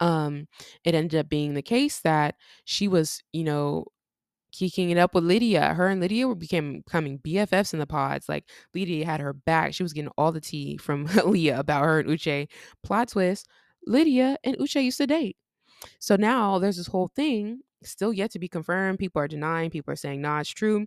um 0.00 0.46
it 0.84 0.94
ended 0.94 1.18
up 1.20 1.28
being 1.28 1.54
the 1.54 1.62
case 1.62 2.00
that 2.00 2.34
she 2.64 2.88
was 2.88 3.22
you 3.32 3.44
know 3.44 3.84
kicking 4.52 4.90
it 4.90 4.98
up 4.98 5.14
with 5.14 5.24
lydia. 5.24 5.74
Her 5.74 5.88
and 5.88 6.00
lydia 6.00 6.26
were 6.28 6.34
became 6.34 6.80
becoming 6.80 7.18
bffs 7.18 7.72
in 7.72 7.78
the 7.78 7.86
pods 7.86 8.28
like 8.28 8.48
lydia 8.74 9.04
had 9.06 9.20
her 9.20 9.32
back. 9.32 9.74
She 9.74 9.82
was 9.82 9.92
getting 9.92 10.10
all 10.18 10.32
the 10.32 10.40
tea 10.40 10.76
from 10.76 11.06
leah 11.24 11.58
about 11.58 11.84
her 11.84 12.00
and 12.00 12.08
uche. 12.08 12.48
Plot 12.82 13.08
twist 13.08 13.48
lydia 13.86 14.36
and 14.44 14.56
uche 14.58 14.82
used 14.82 14.98
to 14.98 15.06
date. 15.06 15.36
So 15.98 16.16
now 16.16 16.58
there's 16.58 16.76
this 16.76 16.86
whole 16.88 17.08
thing 17.08 17.60
still 17.82 18.12
yet 18.12 18.30
to 18.32 18.38
be 18.38 18.48
confirmed. 18.48 18.98
People 18.98 19.22
are 19.22 19.28
denying 19.28 19.70
people 19.70 19.92
are 19.92 19.96
saying 19.96 20.20
nah 20.20 20.40
it's 20.40 20.50
true 20.50 20.86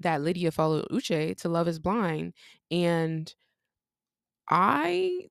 that 0.00 0.22
lydia 0.22 0.50
followed 0.50 0.86
uche 0.90 1.36
to 1.36 1.48
love 1.48 1.68
is 1.68 1.78
blind. 1.78 2.34
And 2.70 3.32
i 4.50 5.28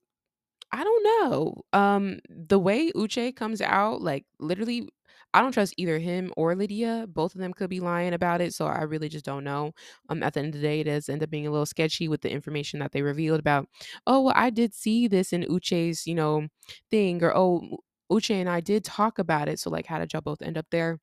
I 0.71 0.83
don't 0.83 1.03
know. 1.31 1.53
Um, 1.73 2.19
the 2.29 2.59
way 2.59 2.91
Uche 2.91 3.35
comes 3.35 3.61
out, 3.61 4.01
like 4.01 4.25
literally, 4.39 4.89
I 5.37 5.41
don't 5.41 5.51
trust 5.51 5.73
either 5.77 5.99
him 5.99 6.33
or 6.35 6.55
Lydia. 6.55 7.05
Both 7.07 7.35
of 7.35 7.41
them 7.41 7.53
could 7.53 7.69
be 7.69 7.79
lying 7.79 8.13
about 8.13 8.41
it, 8.41 8.53
so 8.53 8.65
I 8.65 8.81
really 8.83 9.09
just 9.09 9.25
don't 9.25 9.43
know. 9.43 9.73
Um, 10.09 10.23
at 10.23 10.33
the 10.33 10.39
end 10.39 10.55
of 10.55 10.61
the 10.61 10.67
day, 10.67 10.79
it 10.81 10.85
does 10.85 11.09
end 11.09 11.21
up 11.23 11.29
being 11.29 11.45
a 11.47 11.51
little 11.51 11.65
sketchy 11.65 12.07
with 12.07 12.21
the 12.21 12.31
information 12.31 12.79
that 12.79 12.91
they 12.91 13.01
revealed 13.03 13.39
about. 13.39 13.67
Oh, 14.07 14.21
well, 14.21 14.33
I 14.35 14.49
did 14.49 14.73
see 14.73 15.07
this 15.07 15.33
in 15.33 15.43
Uche's, 15.43 16.07
you 16.07 16.15
know, 16.15 16.47
thing, 16.89 17.23
or 17.23 17.35
oh, 17.37 17.77
Uche 18.11 18.31
and 18.33 18.49
I 18.49 18.61
did 18.61 18.83
talk 18.83 19.19
about 19.19 19.47
it. 19.49 19.59
So, 19.59 19.69
like, 19.69 19.85
how 19.85 19.99
did 19.99 20.13
y'all 20.13 20.21
both 20.21 20.41
end 20.41 20.57
up 20.57 20.67
there? 20.71 20.99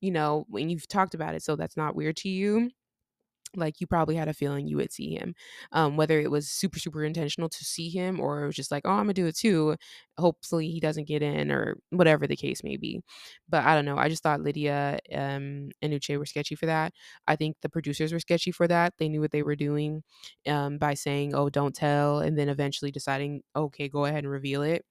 You 0.00 0.10
know, 0.12 0.46
when 0.48 0.70
you've 0.70 0.88
talked 0.88 1.14
about 1.14 1.34
it, 1.34 1.42
so 1.42 1.56
that's 1.56 1.76
not 1.76 1.94
weird 1.96 2.16
to 2.18 2.28
you 2.28 2.70
like 3.56 3.80
you 3.80 3.86
probably 3.86 4.14
had 4.16 4.28
a 4.28 4.34
feeling 4.34 4.66
you 4.68 4.76
would 4.76 4.92
see 4.92 5.10
him 5.14 5.34
um 5.72 5.96
whether 5.96 6.20
it 6.20 6.30
was 6.30 6.48
super 6.48 6.78
super 6.78 7.04
intentional 7.04 7.48
to 7.48 7.64
see 7.64 7.88
him 7.90 8.20
or 8.20 8.42
it 8.42 8.46
was 8.46 8.54
just 8.56 8.70
like 8.70 8.82
oh 8.86 8.90
i'm 8.90 8.98
gonna 9.04 9.14
do 9.14 9.26
it 9.26 9.36
too. 9.36 9.76
Hopefully 10.18 10.68
he 10.70 10.80
doesn't 10.80 11.08
get 11.08 11.22
in 11.22 11.50
or 11.50 11.78
whatever 11.90 12.26
the 12.26 12.36
case 12.36 12.62
may 12.62 12.76
be. 12.76 13.00
But 13.48 13.64
i 13.64 13.74
don't 13.74 13.84
know 13.84 13.96
i 13.98 14.08
just 14.08 14.22
thought 14.22 14.40
lydia 14.42 14.98
um 15.14 15.70
and 15.82 15.92
uche 15.92 16.16
were 16.18 16.26
sketchy 16.26 16.54
for 16.54 16.66
that. 16.66 16.92
I 17.26 17.36
think 17.36 17.56
the 17.62 17.68
producers 17.68 18.12
were 18.12 18.20
sketchy 18.20 18.52
for 18.52 18.68
that. 18.68 18.94
They 18.98 19.08
knew 19.08 19.20
what 19.20 19.30
they 19.32 19.42
were 19.42 19.56
doing 19.56 20.02
um 20.46 20.78
by 20.78 20.94
saying 20.94 21.34
oh 21.34 21.48
don't 21.50 21.74
tell 21.74 22.20
and 22.20 22.38
then 22.38 22.48
eventually 22.48 22.90
deciding 22.90 23.42
okay 23.56 23.88
go 23.88 24.04
ahead 24.04 24.24
and 24.24 24.30
reveal 24.32 24.62
it 24.62 24.84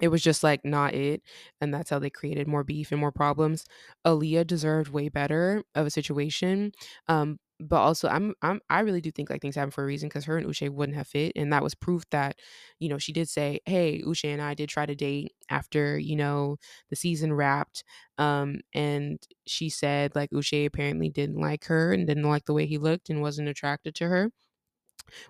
it 0.00 0.08
was 0.08 0.22
just, 0.22 0.42
like, 0.42 0.64
not 0.64 0.94
it, 0.94 1.22
and 1.60 1.72
that's 1.72 1.90
how 1.90 1.98
they 1.98 2.10
created 2.10 2.46
more 2.48 2.64
beef 2.64 2.92
and 2.92 3.00
more 3.00 3.12
problems. 3.12 3.64
Aaliyah 4.06 4.46
deserved 4.46 4.90
way 4.90 5.08
better 5.08 5.62
of 5.74 5.86
a 5.86 5.90
situation, 5.90 6.72
um, 7.08 7.38
but 7.58 7.76
also 7.76 8.06
I'm 8.08 8.34
I'm 8.42 8.60
I 8.68 8.80
really 8.80 9.00
do 9.00 9.10
think, 9.10 9.30
like, 9.30 9.40
things 9.40 9.54
happen 9.56 9.70
for 9.70 9.82
a 9.82 9.86
reason 9.86 10.08
because 10.10 10.26
her 10.26 10.36
and 10.36 10.46
Uche 10.46 10.68
wouldn't 10.70 10.96
have 10.98 11.06
fit, 11.08 11.32
and 11.36 11.52
that 11.52 11.62
was 11.62 11.74
proof 11.74 12.04
that, 12.10 12.36
you 12.78 12.88
know, 12.88 12.98
she 12.98 13.12
did 13.12 13.28
say, 13.30 13.60
"Hey, 13.66 14.02
Uche 14.06 14.26
and 14.26 14.42
I 14.42 14.54
did 14.54 14.68
try 14.68 14.84
to 14.86 14.94
date 14.94 15.32
after, 15.50 15.98
you 15.98 16.16
know, 16.16 16.58
the 16.90 16.96
season 16.96 17.32
wrapped," 17.32 17.84
um, 18.18 18.60
and 18.74 19.18
she 19.46 19.70
said, 19.70 20.14
like, 20.14 20.30
Uche 20.30 20.66
apparently 20.66 21.08
didn't 21.08 21.40
like 21.40 21.64
her 21.66 21.92
and 21.92 22.06
didn't 22.06 22.24
like 22.28 22.44
the 22.46 22.54
way 22.54 22.66
he 22.66 22.78
looked 22.78 23.08
and 23.10 23.22
wasn't 23.22 23.48
attracted 23.48 23.94
to 23.96 24.08
her, 24.08 24.30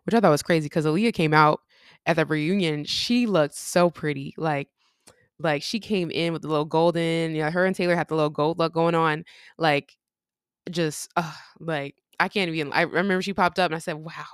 which 0.04 0.14
I 0.14 0.20
thought 0.20 0.30
was 0.30 0.42
crazy 0.42 0.66
because 0.66 0.86
Aaliyah 0.86 1.12
came 1.14 1.34
out 1.34 1.60
at 2.06 2.16
the 2.16 2.26
reunion, 2.26 2.84
she 2.84 3.26
looked 3.26 3.54
so 3.56 3.90
pretty, 3.90 4.34
like 4.38 4.68
like, 5.40 5.62
she 5.62 5.80
came 5.80 6.10
in 6.12 6.32
with 6.32 6.42
the 6.42 6.48
little 6.48 6.64
golden 6.66 7.34
yeah, 7.34 7.50
her 7.50 7.66
and 7.66 7.76
Taylor 7.76 7.96
had 7.96 8.08
the 8.08 8.14
little 8.16 8.30
gold 8.30 8.58
look 8.58 8.72
going 8.74 8.94
on, 8.96 9.24
like, 9.58 9.96
just, 10.70 11.10
ugh, 11.16 11.34
like, 11.60 11.96
I 12.20 12.28
can't 12.28 12.50
even 12.50 12.72
I 12.72 12.82
remember 12.82 13.22
she 13.22 13.34
popped 13.34 13.58
up 13.60 13.66
and 13.70 13.76
I 13.76 13.80
said, 13.80 13.94
"Wow, 13.96 14.24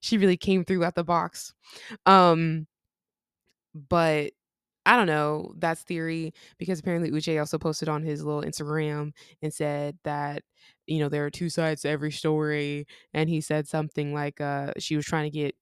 she 0.00 0.18
really 0.18 0.36
came 0.38 0.64
through 0.66 0.84
out 0.84 0.94
the 0.96 1.04
box." 1.04 1.54
Um, 2.06 2.66
but 3.88 4.32
I 4.86 4.96
don't 4.96 5.06
know, 5.06 5.54
that's 5.58 5.82
theory 5.82 6.34
because 6.58 6.80
apparently 6.80 7.10
Uche 7.10 7.38
also 7.40 7.58
posted 7.58 7.88
on 7.88 8.02
his 8.02 8.24
little 8.24 8.42
Instagram 8.42 9.12
and 9.42 9.54
said 9.54 9.96
that, 10.04 10.42
you 10.86 10.98
know, 11.00 11.08
there 11.08 11.24
are 11.26 11.30
two 11.30 11.48
sides 11.50 11.82
to 11.82 11.88
every 11.90 12.12
story. 12.12 12.86
And 13.14 13.28
he 13.30 13.40
said 13.40 13.68
something 13.68 14.12
like, 14.14 14.40
uh, 14.40 14.72
she 14.78 14.96
was 14.96 15.06
trying 15.06 15.30
to 15.30 15.38
get, 15.38 15.54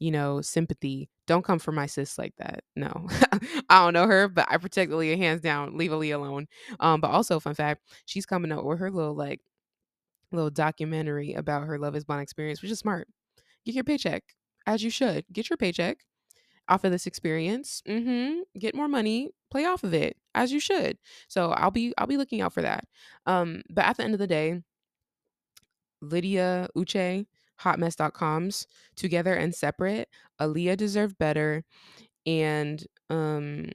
you 0.00 0.10
know, 0.10 0.40
sympathy. 0.40 1.08
Don't 1.26 1.44
come 1.44 1.58
for 1.58 1.72
my 1.72 1.86
sis 1.86 2.18
like 2.18 2.34
that. 2.38 2.62
No. 2.76 3.08
I 3.68 3.84
don't 3.84 3.94
know 3.94 4.06
her, 4.06 4.28
but 4.28 4.46
I 4.48 4.56
protect 4.56 4.90
Aaliyah 4.90 5.18
hands 5.18 5.40
down. 5.40 5.76
Leave 5.76 5.90
Aaliyah 5.90 6.14
alone. 6.14 6.48
Um, 6.80 7.00
but 7.00 7.10
also, 7.10 7.40
fun 7.40 7.54
fact, 7.54 7.82
she's 8.06 8.26
coming 8.26 8.52
up 8.52 8.64
with 8.64 8.78
her 8.78 8.90
little 8.90 9.14
like 9.14 9.40
little 10.32 10.50
documentary 10.50 11.34
about 11.34 11.64
her 11.64 11.78
Love 11.78 11.96
is 11.96 12.04
Blind 12.04 12.22
experience, 12.22 12.62
which 12.62 12.70
is 12.70 12.78
smart. 12.78 13.08
Get 13.64 13.74
your 13.74 13.84
paycheck, 13.84 14.22
as 14.66 14.82
you 14.82 14.90
should. 14.90 15.24
Get 15.32 15.50
your 15.50 15.56
paycheck 15.56 15.98
off 16.68 16.84
of 16.84 16.92
this 16.92 17.06
experience. 17.06 17.82
Mm-hmm. 17.88 18.40
Get 18.58 18.74
more 18.74 18.88
money, 18.88 19.30
play 19.50 19.64
off 19.64 19.84
of 19.84 19.94
it 19.94 20.16
as 20.34 20.52
you 20.52 20.60
should. 20.60 20.98
So 21.28 21.50
I'll 21.52 21.70
be 21.70 21.92
I'll 21.98 22.06
be 22.06 22.16
looking 22.16 22.40
out 22.40 22.52
for 22.52 22.62
that. 22.62 22.84
Um, 23.26 23.62
but 23.70 23.84
at 23.84 23.96
the 23.96 24.04
end 24.04 24.14
of 24.14 24.20
the 24.20 24.26
day, 24.26 24.60
Lydia, 26.00 26.68
Uche, 26.76 27.26
hotmess.coms, 27.62 28.66
together 28.96 29.34
and 29.34 29.54
separate, 29.54 30.08
Aaliyah 30.40 30.76
deserved 30.76 31.18
better. 31.18 31.64
And 32.26 32.84
um 33.10 33.70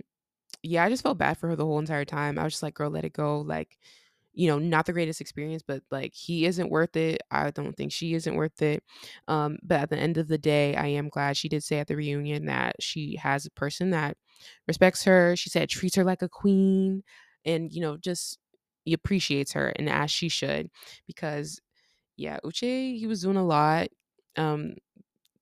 yeah, 0.63 0.83
I 0.85 0.89
just 0.89 1.03
felt 1.03 1.17
bad 1.17 1.37
for 1.37 1.49
her 1.49 1.55
the 1.55 1.65
whole 1.65 1.79
entire 1.79 2.05
time. 2.05 2.39
I 2.39 2.43
was 2.43 2.53
just 2.53 2.63
like, 2.63 2.75
girl, 2.75 2.89
let 2.89 3.05
it 3.05 3.13
go. 3.13 3.41
Like, 3.41 3.77
you 4.33 4.47
know, 4.47 4.59
not 4.59 4.85
the 4.87 4.93
greatest 4.93 5.21
experience, 5.21 5.63
but 5.65 5.83
like 5.91 6.13
he 6.13 6.45
isn't 6.45 6.69
worth 6.71 6.95
it. 6.95 7.21
I 7.31 7.51
don't 7.51 7.75
think 7.77 7.91
she 7.91 8.13
isn't 8.15 8.35
worth 8.35 8.61
it. 8.61 8.83
Um, 9.27 9.57
but 9.63 9.81
at 9.81 9.89
the 9.91 9.97
end 9.97 10.17
of 10.17 10.27
the 10.27 10.37
day, 10.39 10.75
I 10.75 10.87
am 10.87 11.09
glad 11.09 11.37
she 11.37 11.49
did 11.49 11.63
say 11.63 11.79
at 11.79 11.87
the 11.87 11.95
reunion 11.95 12.45
that 12.47 12.77
she 12.81 13.17
has 13.17 13.45
a 13.45 13.51
person 13.51 13.91
that 13.91 14.17
respects 14.67 15.03
her. 15.03 15.35
She 15.35 15.49
said 15.49 15.69
treats 15.69 15.95
her 15.95 16.03
like 16.03 16.21
a 16.23 16.29
queen 16.29 17.03
and, 17.45 17.71
you 17.71 17.81
know, 17.81 17.97
just 17.97 18.39
appreciates 18.91 19.53
her 19.53 19.69
and 19.77 19.89
as 19.89 20.09
she 20.11 20.29
should. 20.29 20.69
Because 21.07 21.61
yeah, 22.15 22.39
Uche, 22.43 22.97
he 22.97 23.07
was 23.07 23.21
doing 23.21 23.37
a 23.37 23.45
lot. 23.45 23.87
Um, 24.35 24.75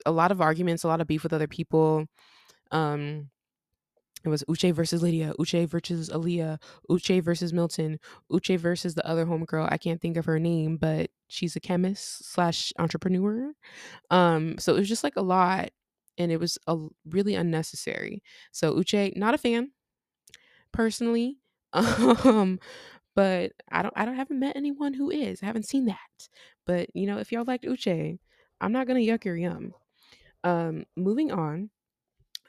a 0.05 0.11
lot 0.11 0.31
of 0.31 0.41
arguments, 0.41 0.83
a 0.83 0.87
lot 0.87 1.01
of 1.01 1.07
beef 1.07 1.23
with 1.23 1.33
other 1.33 1.47
people. 1.47 2.07
Um, 2.71 3.29
it 4.23 4.29
was 4.29 4.43
Uche 4.43 4.71
versus 4.73 5.01
Lydia, 5.01 5.33
Uche 5.39 5.67
versus 5.67 6.09
Aaliyah, 6.09 6.61
Uche 6.89 7.23
versus 7.23 7.53
Milton, 7.53 7.99
Uche 8.31 8.57
versus 8.57 8.93
the 8.93 9.07
other 9.07 9.25
homegirl. 9.25 9.67
I 9.71 9.77
can't 9.77 9.99
think 9.99 10.17
of 10.17 10.25
her 10.25 10.39
name, 10.39 10.77
but 10.77 11.09
she's 11.27 11.55
a 11.55 11.59
chemist 11.59 12.31
slash 12.31 12.71
entrepreneur. 12.77 13.51
Um, 14.11 14.57
so 14.59 14.75
it 14.75 14.79
was 14.79 14.89
just 14.89 15.03
like 15.03 15.15
a 15.15 15.21
lot, 15.21 15.69
and 16.17 16.31
it 16.31 16.39
was 16.39 16.59
a 16.67 16.77
really 17.09 17.33
unnecessary. 17.35 18.21
So 18.51 18.75
Uche, 18.75 19.15
not 19.17 19.33
a 19.33 19.37
fan 19.37 19.71
personally. 20.71 21.37
Um, 21.73 22.59
but 23.21 23.51
I 23.71 23.83
don't 23.83 23.93
I 23.95 24.05
don't 24.05 24.15
haven't 24.15 24.39
met 24.39 24.55
anyone 24.55 24.95
who 24.95 25.11
is. 25.11 25.43
I 25.43 25.45
haven't 25.45 25.67
seen 25.67 25.85
that. 25.85 25.97
But 26.65 26.89
you 26.95 27.05
know, 27.05 27.19
if 27.19 27.31
y'all 27.31 27.43
liked 27.45 27.65
Uche, 27.65 28.17
I'm 28.59 28.71
not 28.71 28.87
gonna 28.87 28.99
yuck 28.99 29.25
your 29.25 29.37
yum. 29.37 29.73
Um, 30.43 30.85
moving 30.97 31.31
on 31.31 31.69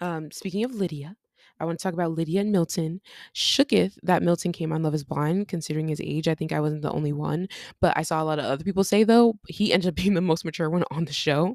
um, 0.00 0.30
speaking 0.30 0.64
of 0.64 0.74
Lydia, 0.74 1.14
I 1.60 1.66
want 1.66 1.78
to 1.78 1.82
talk 1.82 1.92
about 1.92 2.12
Lydia 2.12 2.40
and 2.40 2.50
Milton. 2.52 3.02
Shooketh 3.34 3.98
that 4.02 4.22
Milton 4.22 4.50
came 4.50 4.72
on 4.72 4.82
Love 4.82 4.94
is 4.94 5.04
Blind, 5.04 5.46
considering 5.48 5.88
his 5.88 6.00
age. 6.02 6.26
I 6.26 6.34
think 6.34 6.52
I 6.52 6.60
wasn't 6.60 6.80
the 6.82 6.90
only 6.90 7.12
one, 7.12 7.48
but 7.82 7.92
I 7.96 8.02
saw 8.02 8.22
a 8.22 8.24
lot 8.24 8.38
of 8.38 8.46
other 8.46 8.64
people 8.64 8.82
say, 8.82 9.04
though, 9.04 9.34
he 9.46 9.74
ended 9.74 9.90
up 9.90 9.94
being 10.02 10.14
the 10.14 10.22
most 10.22 10.44
mature 10.46 10.70
one 10.70 10.84
on 10.90 11.04
the 11.04 11.12
show, 11.12 11.54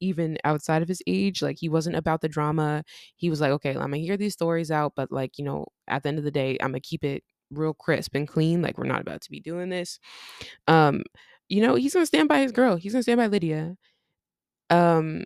even 0.00 0.38
outside 0.44 0.82
of 0.82 0.88
his 0.88 1.02
age. 1.06 1.40
Like, 1.40 1.58
he 1.60 1.68
wasn't 1.68 1.96
about 1.96 2.20
the 2.20 2.28
drama. 2.28 2.82
He 3.14 3.30
was 3.30 3.40
like, 3.40 3.52
okay, 3.52 3.70
I'm 3.70 3.76
going 3.76 3.92
to 3.92 4.00
hear 4.00 4.16
these 4.16 4.34
stories 4.34 4.72
out, 4.72 4.94
but, 4.96 5.12
like, 5.12 5.38
you 5.38 5.44
know, 5.44 5.66
at 5.88 6.02
the 6.02 6.08
end 6.08 6.18
of 6.18 6.24
the 6.24 6.32
day, 6.32 6.58
I'm 6.60 6.72
going 6.72 6.82
to 6.82 6.88
keep 6.88 7.04
it 7.04 7.22
real 7.50 7.74
crisp 7.74 8.14
and 8.14 8.28
clean. 8.28 8.62
Like, 8.62 8.78
we're 8.78 8.84
not 8.86 9.00
about 9.00 9.22
to 9.22 9.30
be 9.30 9.40
doing 9.40 9.68
this. 9.68 9.98
Um, 10.68 11.02
you 11.48 11.62
know, 11.62 11.74
he's 11.76 11.92
to 11.92 12.06
stand 12.06 12.28
by 12.28 12.40
his 12.40 12.52
girl, 12.52 12.76
he's 12.76 12.92
to 12.92 13.02
stand 13.02 13.18
by 13.18 13.26
Lydia. 13.28 13.76
Um, 14.70 15.24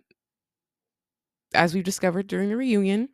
as 1.53 1.73
we've 1.73 1.83
discovered 1.83 2.27
during 2.27 2.49
the 2.49 2.57
reunion. 2.57 3.09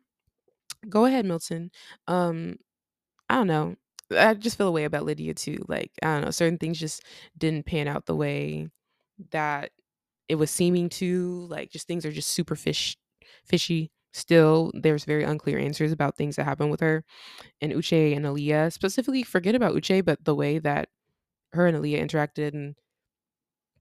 Go 0.88 1.06
ahead, 1.06 1.26
Milton. 1.26 1.70
Um, 2.06 2.56
I 3.28 3.36
don't 3.36 3.46
know. 3.48 3.76
I 4.16 4.34
just 4.34 4.58
feel 4.58 4.68
a 4.68 4.72
way 4.72 4.84
about 4.84 5.04
Lydia 5.04 5.34
too. 5.34 5.64
Like, 5.68 5.92
I 6.02 6.14
don't 6.14 6.24
know, 6.26 6.30
certain 6.30 6.58
things 6.58 6.78
just 6.78 7.04
didn't 7.38 7.66
pan 7.66 7.88
out 7.88 8.06
the 8.06 8.16
way 8.16 8.68
that 9.32 9.70
it 10.28 10.36
was 10.36 10.50
seeming 10.50 10.88
to. 10.90 11.46
Like, 11.50 11.70
just 11.70 11.86
things 11.88 12.06
are 12.06 12.12
just 12.12 12.30
super 12.30 12.56
fish 12.56 12.96
fishy. 13.46 13.90
Still, 14.12 14.72
there's 14.74 15.04
very 15.04 15.24
unclear 15.24 15.58
answers 15.58 15.92
about 15.92 16.16
things 16.16 16.36
that 16.36 16.44
happened 16.44 16.70
with 16.70 16.80
her 16.80 17.04
and 17.60 17.72
Uche 17.72 18.16
and 18.16 18.26
Aaliyah. 18.26 18.72
Specifically, 18.72 19.22
forget 19.24 19.54
about 19.54 19.74
Uche, 19.74 20.04
but 20.04 20.24
the 20.24 20.34
way 20.36 20.58
that 20.60 20.88
her 21.54 21.66
and 21.66 21.76
Aaliyah 21.78 22.02
interacted 22.02 22.54
and 22.54 22.76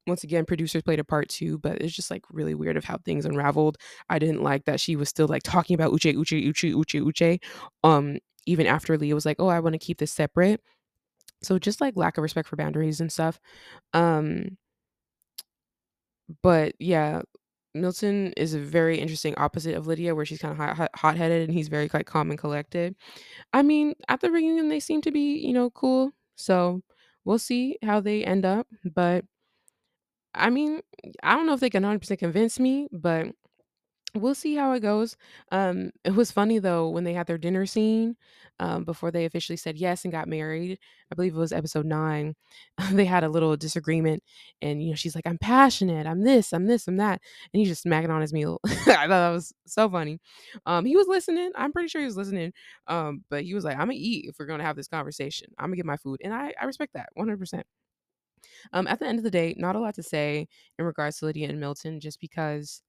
once 0.05 0.23
again, 0.23 0.45
producers 0.45 0.81
played 0.83 0.99
a 0.99 1.03
part 1.03 1.27
too, 1.27 1.57
but 1.57 1.81
it's 1.81 1.93
just 1.93 2.09
like 2.09 2.23
really 2.31 2.55
weird 2.55 2.77
of 2.77 2.85
how 2.85 2.97
things 2.99 3.25
unraveled. 3.25 3.77
I 4.09 4.19
didn't 4.19 4.41
like 4.43 4.63
that 4.65 4.79
she 4.79 4.95
was 4.95 5.09
still 5.09 5.27
like 5.27 5.43
talking 5.43 5.73
about 5.75 5.91
Uche, 5.91 6.15
Uche, 6.15 6.45
Uche, 6.47 6.73
Uche, 6.73 7.01
Uche. 7.01 7.39
Um, 7.83 8.17
even 8.45 8.67
after 8.67 8.97
Leah 8.97 9.15
was 9.15 9.25
like, 9.25 9.35
"Oh, 9.39 9.47
I 9.49 9.59
want 9.59 9.73
to 9.73 9.79
keep 9.79 9.97
this 9.97 10.13
separate." 10.13 10.61
So 11.43 11.59
just 11.59 11.81
like 11.81 11.97
lack 11.97 12.17
of 12.17 12.23
respect 12.23 12.49
for 12.49 12.57
boundaries 12.57 13.01
and 13.01 13.11
stuff. 13.11 13.39
Um, 13.93 14.57
but 16.41 16.73
yeah, 16.79 17.21
Milton 17.81 18.33
is 18.37 18.53
a 18.53 18.59
very 18.59 18.99
interesting 18.99 19.35
opposite 19.37 19.75
of 19.75 19.87
Lydia, 19.87 20.15
where 20.15 20.25
she's 20.25 20.39
kind 20.39 20.59
of 20.59 20.89
hot, 20.95 21.17
headed 21.17 21.43
and 21.47 21.53
he's 21.57 21.67
very 21.69 21.89
like 21.93 22.05
calm 22.07 22.29
and 22.29 22.39
collected. 22.39 22.95
I 23.53 23.63
mean, 23.63 23.95
at 24.09 24.21
the 24.21 24.31
reunion, 24.31 24.69
they 24.69 24.79
seem 24.81 25.01
to 25.03 25.11
be 25.11 25.37
you 25.39 25.53
know 25.53 25.69
cool. 25.71 26.11
So 26.35 26.81
we'll 27.25 27.39
see 27.39 27.77
how 27.83 27.99
they 28.01 28.23
end 28.25 28.45
up, 28.45 28.67
but 28.85 29.25
I 30.33 30.49
mean, 30.49 30.81
I 31.23 31.35
don't 31.35 31.45
know 31.47 31.53
if 31.53 31.59
they 31.59 31.69
can 31.69 31.83
100% 31.83 32.19
convince 32.19 32.59
me, 32.59 32.87
but 32.91 33.27
we'll 34.15 34.35
see 34.35 34.55
how 34.55 34.71
it 34.73 34.79
goes. 34.81 35.15
Um, 35.51 35.91
it 36.03 36.15
was 36.15 36.31
funny 36.31 36.59
though 36.59 36.89
when 36.89 37.03
they 37.03 37.13
had 37.13 37.27
their 37.27 37.37
dinner 37.37 37.65
scene 37.65 38.15
um, 38.59 38.83
before 38.83 39.11
they 39.11 39.25
officially 39.25 39.57
said 39.57 39.77
yes 39.77 40.03
and 40.05 40.11
got 40.11 40.27
married. 40.27 40.79
I 41.11 41.15
believe 41.15 41.35
it 41.35 41.39
was 41.39 41.51
episode 41.51 41.85
nine. 41.85 42.35
they 42.91 43.05
had 43.05 43.23
a 43.23 43.29
little 43.29 43.55
disagreement, 43.57 44.23
and 44.61 44.81
you 44.81 44.89
know 44.89 44.95
she's 44.95 45.13
like, 45.15 45.27
"I'm 45.27 45.37
passionate. 45.37 46.07
I'm 46.07 46.23
this. 46.23 46.53
I'm 46.53 46.65
this. 46.67 46.87
I'm 46.87 46.97
that," 46.97 47.21
and 47.53 47.59
he's 47.59 47.69
just 47.69 47.83
smacking 47.83 48.09
on 48.11 48.21
his 48.21 48.33
meal. 48.33 48.59
I 48.65 48.75
thought 48.85 49.07
that 49.09 49.29
was 49.31 49.53
so 49.65 49.89
funny. 49.89 50.19
Um, 50.65 50.85
he 50.85 50.95
was 50.95 51.07
listening. 51.07 51.51
I'm 51.55 51.71
pretty 51.71 51.89
sure 51.89 52.01
he 52.01 52.07
was 52.07 52.17
listening. 52.17 52.53
Um, 52.87 53.23
but 53.29 53.43
he 53.43 53.53
was 53.53 53.63
like, 53.65 53.75
"I'm 53.75 53.87
gonna 53.87 53.93
eat 53.95 54.25
if 54.29 54.37
we're 54.39 54.45
gonna 54.47 54.63
have 54.63 54.75
this 54.75 54.87
conversation. 54.87 55.49
I'm 55.59 55.67
gonna 55.67 55.75
get 55.77 55.85
my 55.85 55.97
food," 55.97 56.21
and 56.23 56.33
I 56.33 56.53
I 56.59 56.65
respect 56.65 56.93
that 56.93 57.09
100. 57.13 57.39
percent 57.39 57.65
um, 58.73 58.87
at 58.87 58.99
the 58.99 59.05
end 59.07 59.17
of 59.17 59.23
the 59.23 59.31
day, 59.31 59.55
not 59.57 59.75
a 59.75 59.79
lot 59.79 59.95
to 59.95 60.03
say 60.03 60.47
in 60.79 60.85
regards 60.85 61.19
to 61.19 61.25
Lydia 61.25 61.49
and 61.49 61.59
Milton, 61.59 61.99
just 61.99 62.19
because 62.19 62.81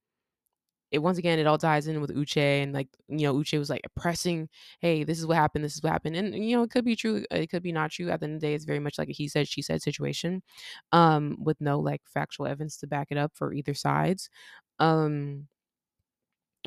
it 0.90 0.99
once 1.00 1.18
again 1.18 1.38
it 1.38 1.47
all 1.47 1.59
ties 1.59 1.87
in 1.87 2.00
with 2.00 2.14
Uche 2.14 2.37
and 2.62 2.73
like 2.73 2.88
you 3.09 3.26
know 3.26 3.35
Uche 3.35 3.59
was 3.59 3.71
like 3.71 3.83
pressing, 3.97 4.49
hey, 4.80 5.04
this 5.04 5.18
is 5.18 5.26
what 5.26 5.37
happened, 5.37 5.64
this 5.64 5.75
is 5.76 5.83
what 5.83 5.92
happened, 5.92 6.16
and 6.16 6.35
you 6.35 6.57
know 6.57 6.62
it 6.62 6.71
could 6.71 6.85
be 6.85 6.97
true, 6.97 7.25
it 7.30 7.49
could 7.50 7.62
be 7.62 7.73
not 7.73 7.90
true. 7.90 8.11
At 8.11 8.21
the 8.21 8.25
end 8.26 8.37
of 8.37 8.40
the 8.40 8.47
day, 8.49 8.54
it's 8.54 8.64
very 8.64 8.80
much 8.80 8.99
like 8.99 9.09
a 9.09 9.12
he 9.12 9.28
said 9.28 9.49
she 9.49 9.62
said 9.62 9.83
situation, 9.83 10.42
um, 10.92 11.37
with 11.42 11.61
no 11.61 11.80
like 11.80 12.02
factual 12.07 12.47
evidence 12.47 12.76
to 12.78 12.87
back 12.87 13.09
it 13.11 13.18
up 13.18 13.33
for 13.35 13.52
either 13.52 13.75
sides. 13.75 14.30
Um, 14.78 15.49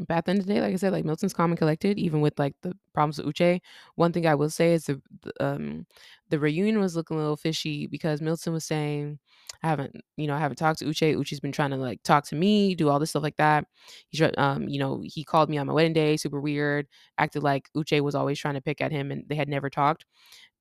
but 0.08 0.16
at 0.18 0.26
the 0.26 0.32
end 0.32 0.40
of 0.42 0.48
the 0.48 0.54
day, 0.54 0.62
like 0.62 0.74
I 0.74 0.78
said, 0.78 0.92
like 0.94 1.06
Milton's 1.06 1.34
calm 1.34 1.52
and 1.52 1.58
collected, 1.58 1.98
even 2.00 2.22
with 2.22 2.38
like 2.40 2.56
the 2.62 2.74
problems 2.94 3.18
with 3.18 3.28
Uche. 3.36 3.60
One 3.96 4.12
thing 4.14 4.26
I 4.28 4.36
will 4.36 4.50
say 4.50 4.74
is 4.74 4.86
the, 4.86 5.02
the 5.22 5.34
um 5.46 5.86
the 6.30 6.40
reunion 6.40 6.80
was 6.80 6.96
looking 6.96 7.18
a 7.18 7.20
little 7.20 7.36
fishy 7.38 7.88
because 7.88 8.22
Milton 8.22 8.54
was 8.54 8.66
saying, 8.66 9.20
I 9.64 9.68
haven't, 9.68 9.96
you 10.18 10.28
know, 10.28 10.36
I 10.36 10.40
haven't 10.40 10.58
talked 10.58 10.80
to 10.80 10.86
Uche. 10.86 11.16
Uche's 11.16 11.40
been 11.40 11.52
trying 11.52 11.72
to 11.72 11.78
like 11.78 12.02
talk 12.04 12.26
to 12.28 12.36
me, 12.36 12.76
do 12.76 12.90
all 12.90 13.00
this 13.00 13.10
stuff 13.12 13.24
like 13.24 13.38
that. 13.38 13.66
He's 14.10 14.22
um, 14.38 14.68
you 14.68 14.80
know, 14.80 15.02
he 15.06 15.24
called 15.24 15.50
me 15.50 15.58
on 15.58 15.68
my 15.68 15.74
wedding 15.74 15.94
day, 15.94 16.18
super 16.18 16.40
weird, 16.40 16.88
acted 17.18 17.44
like 17.44 17.70
Uche 17.76 18.02
was 18.02 18.16
always 18.16 18.40
trying 18.40 18.56
to 18.56 18.62
pick 18.62 18.82
at 18.82 18.92
him 18.92 19.12
and 19.12 19.24
they 19.28 19.36
had 19.36 19.50
never 19.50 19.70
talked. 19.70 20.06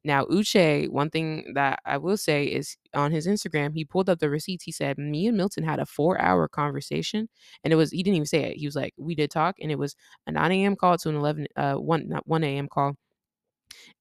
Now, 0.04 0.24
Uche, 0.26 0.88
one 0.88 1.10
thing 1.10 1.52
that 1.54 1.80
I 1.84 1.98
will 1.98 2.16
say 2.16 2.44
is 2.44 2.76
on 2.94 3.12
his 3.12 3.26
Instagram, 3.26 3.74
he 3.74 3.84
pulled 3.84 4.08
up 4.08 4.18
the 4.18 4.30
receipts. 4.30 4.64
He 4.64 4.72
said, 4.72 4.98
Me 4.98 5.26
and 5.26 5.36
Milton 5.36 5.64
had 5.64 5.78
a 5.78 5.86
four 5.86 6.20
hour 6.20 6.48
conversation. 6.48 7.28
And 7.64 7.72
it 7.72 7.76
was, 7.76 7.90
he 7.90 8.02
didn't 8.02 8.16
even 8.16 8.26
say 8.26 8.44
it. 8.44 8.56
He 8.56 8.66
was 8.66 8.76
like, 8.76 8.94
We 8.96 9.14
did 9.14 9.30
talk. 9.30 9.56
And 9.60 9.70
it 9.70 9.78
was 9.78 9.94
a 10.26 10.32
9 10.32 10.64
a.m. 10.64 10.76
call 10.76 10.96
to 10.98 11.08
an 11.10 11.16
11, 11.16 11.46
uh, 11.56 11.74
1, 11.74 12.08
not 12.08 12.26
1 12.26 12.56
a.m. 12.58 12.68
call. 12.68 12.96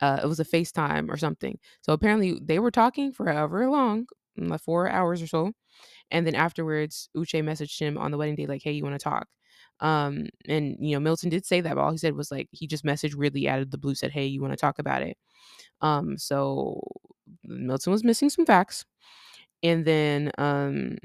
Uh, 0.01 0.19
it 0.23 0.27
was 0.27 0.39
a 0.39 0.45
FaceTime 0.45 1.09
or 1.09 1.17
something. 1.17 1.57
So 1.81 1.93
apparently 1.93 2.39
they 2.41 2.59
were 2.59 2.71
talking 2.71 3.11
for 3.11 3.31
however 3.31 3.69
long, 3.69 4.07
like 4.37 4.61
four 4.61 4.89
hours 4.89 5.21
or 5.21 5.27
so. 5.27 5.51
And 6.11 6.27
then 6.27 6.35
afterwards, 6.35 7.09
Uche 7.17 7.43
messaged 7.43 7.79
him 7.79 7.97
on 7.97 8.11
the 8.11 8.17
wedding 8.17 8.35
day, 8.35 8.47
like, 8.47 8.63
Hey, 8.63 8.73
you 8.73 8.83
want 8.83 8.95
to 8.99 9.03
talk? 9.03 9.27
Um, 9.81 10.27
and 10.47 10.75
you 10.79 10.93
know, 10.95 10.99
Milton 10.99 11.29
did 11.29 11.45
say 11.45 11.61
that, 11.61 11.75
but 11.75 11.81
all 11.81 11.91
he 11.91 11.97
said 11.97 12.15
was 12.15 12.31
like 12.31 12.47
he 12.51 12.67
just 12.67 12.85
messaged 12.85 13.15
weirdly 13.15 13.47
out 13.49 13.59
of 13.61 13.71
the 13.71 13.77
blue, 13.77 13.95
said, 13.95 14.11
Hey, 14.11 14.25
you 14.27 14.41
want 14.41 14.53
to 14.53 14.57
talk 14.57 14.79
about 14.79 15.01
it? 15.03 15.17
Um, 15.81 16.17
so 16.17 16.81
Milton 17.45 17.91
was 17.93 18.03
missing 18.03 18.29
some 18.29 18.45
facts. 18.45 18.85
And 19.63 19.85
then 19.85 20.31
um 20.39 20.97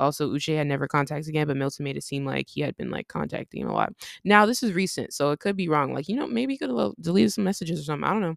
Also, 0.00 0.30
Uche 0.32 0.56
had 0.56 0.68
never 0.68 0.86
contacted 0.86 1.28
again, 1.28 1.48
but 1.48 1.56
Milton 1.56 1.82
made 1.84 1.96
it 1.96 2.04
seem 2.04 2.24
like 2.24 2.48
he 2.48 2.60
had 2.60 2.76
been 2.76 2.90
like 2.90 3.08
contacting 3.08 3.62
him 3.62 3.68
a 3.68 3.72
lot. 3.74 3.92
Now, 4.24 4.46
this 4.46 4.62
is 4.62 4.72
recent, 4.72 5.12
so 5.12 5.32
it 5.32 5.40
could 5.40 5.56
be 5.56 5.68
wrong. 5.68 5.92
Like, 5.92 6.08
you 6.08 6.14
know, 6.16 6.26
maybe 6.26 6.54
he 6.54 6.58
could 6.58 6.70
have 6.70 6.92
deleted 7.00 7.32
some 7.32 7.42
messages 7.44 7.80
or 7.80 7.82
something. 7.84 8.04
I 8.08 8.12
don't 8.12 8.20
know. 8.22 8.36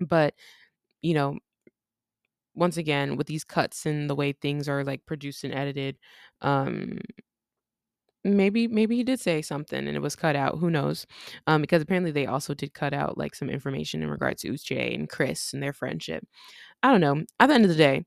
But, 0.00 0.34
you 1.02 1.14
know, 1.14 1.38
once 2.54 2.76
again, 2.76 3.16
with 3.16 3.26
these 3.26 3.44
cuts 3.44 3.84
and 3.86 4.08
the 4.08 4.14
way 4.14 4.32
things 4.32 4.68
are 4.68 4.82
like 4.84 5.04
produced 5.06 5.44
and 5.44 5.54
edited, 5.54 5.96
um, 6.40 6.98
maybe 8.34 8.66
maybe 8.68 8.96
he 8.96 9.04
did 9.04 9.20
say 9.20 9.42
something 9.42 9.86
and 9.86 9.96
it 9.96 10.02
was 10.02 10.16
cut 10.16 10.36
out. 10.36 10.58
Who 10.58 10.70
knows? 10.70 11.06
Um, 11.46 11.60
because 11.60 11.82
apparently 11.82 12.10
they 12.10 12.26
also 12.26 12.54
did 12.54 12.74
cut 12.74 12.94
out 12.94 13.18
like 13.18 13.34
some 13.34 13.50
information 13.50 14.02
in 14.02 14.10
regards 14.10 14.42
to 14.42 14.52
Uche 14.52 14.94
and 14.94 15.08
Chris 15.08 15.52
and 15.52 15.62
their 15.62 15.72
friendship. 15.72 16.26
I 16.82 16.90
don't 16.90 17.00
know. 17.00 17.24
At 17.40 17.48
the 17.48 17.54
end 17.54 17.64
of 17.64 17.70
the 17.70 17.76
day, 17.76 18.04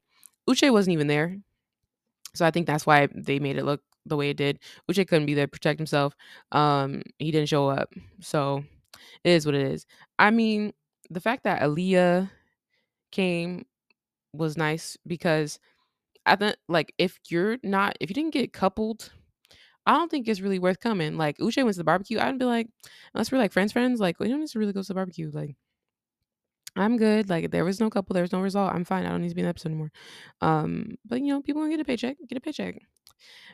Uche 0.50 0.72
wasn't 0.72 0.94
even 0.94 1.08
there. 1.08 1.38
So 2.36 2.46
I 2.46 2.52
think 2.52 2.68
that's 2.68 2.86
why 2.86 3.08
they 3.16 3.40
made 3.40 3.58
it 3.58 3.66
look 3.66 3.82
the 4.06 4.18
way 4.18 4.30
it 4.30 4.38
did. 4.38 4.60
Uche 4.90 5.08
couldn't 5.08 5.26
be 5.26 5.34
there 5.34 5.46
to 5.48 5.52
protect 5.52 5.80
himself. 5.80 6.16
Um, 6.52 7.02
he 7.18 7.32
didn't 7.32 7.50
show 7.50 7.70
up. 7.70 7.90
So 8.22 8.64
it 9.24 9.32
is 9.32 9.46
what 9.46 9.56
it 9.56 9.62
is. 9.62 9.86
I 10.18 10.32
mean, 10.32 10.74
the 11.10 11.22
fact 11.22 11.44
that 11.44 11.62
Aaliyah 11.62 12.30
came 13.12 13.66
was 14.34 14.58
nice 14.58 14.98
because 15.08 15.60
I 16.26 16.36
think 16.36 16.56
like 16.68 16.94
if 16.98 17.20
you're 17.30 17.58
not 17.64 17.98
if 18.00 18.10
you 18.10 18.14
didn't 18.14 18.34
get 18.34 18.54
coupled, 18.54 19.12
I 19.90 19.94
don't 19.94 20.12
think 20.12 20.28
it's 20.28 20.40
really 20.40 20.60
worth 20.60 20.80
coming. 20.80 21.18
Like 21.18 21.40
Uche 21.40 21.58
went 21.64 21.74
to 21.74 21.80
the 21.80 21.84
barbecue, 21.84 22.20
I'd 22.20 22.38
be 22.38 22.46
like, 22.46 22.68
unless 23.16 23.32
we're 23.32 23.40
like 23.40 23.52
friends, 23.52 23.72
friends, 23.72 24.00
like 24.00 24.20
we 24.20 24.28
don't 24.28 24.40
need 24.40 24.50
to 24.50 24.60
really 24.60 24.72
go 24.72 24.84
to 24.84 24.88
the 24.88 24.94
barbecue. 24.94 25.32
Like 25.34 25.56
I'm 26.76 26.96
good. 26.96 27.28
Like 27.28 27.50
there 27.50 27.66
was 27.66 27.80
no 27.80 27.90
couple, 27.90 28.14
there 28.14 28.22
was 28.22 28.32
no 28.32 28.40
result. 28.40 28.72
I'm 28.72 28.86
fine. 28.86 29.08
I 29.08 29.10
don't 29.10 29.24
need 29.24 29.30
to 29.30 29.36
be 29.36 29.42
in 29.42 29.46
the 29.46 29.50
episode 29.50 29.70
anymore. 29.70 29.92
Um, 30.42 30.92
but 31.06 31.22
you 31.22 31.30
know, 31.30 31.42
people 31.42 31.64
gonna 31.64 31.74
get 31.74 31.80
a 31.80 31.86
paycheck, 31.86 32.18
get 32.28 32.38
a 32.38 32.42
paycheck. 32.42 32.84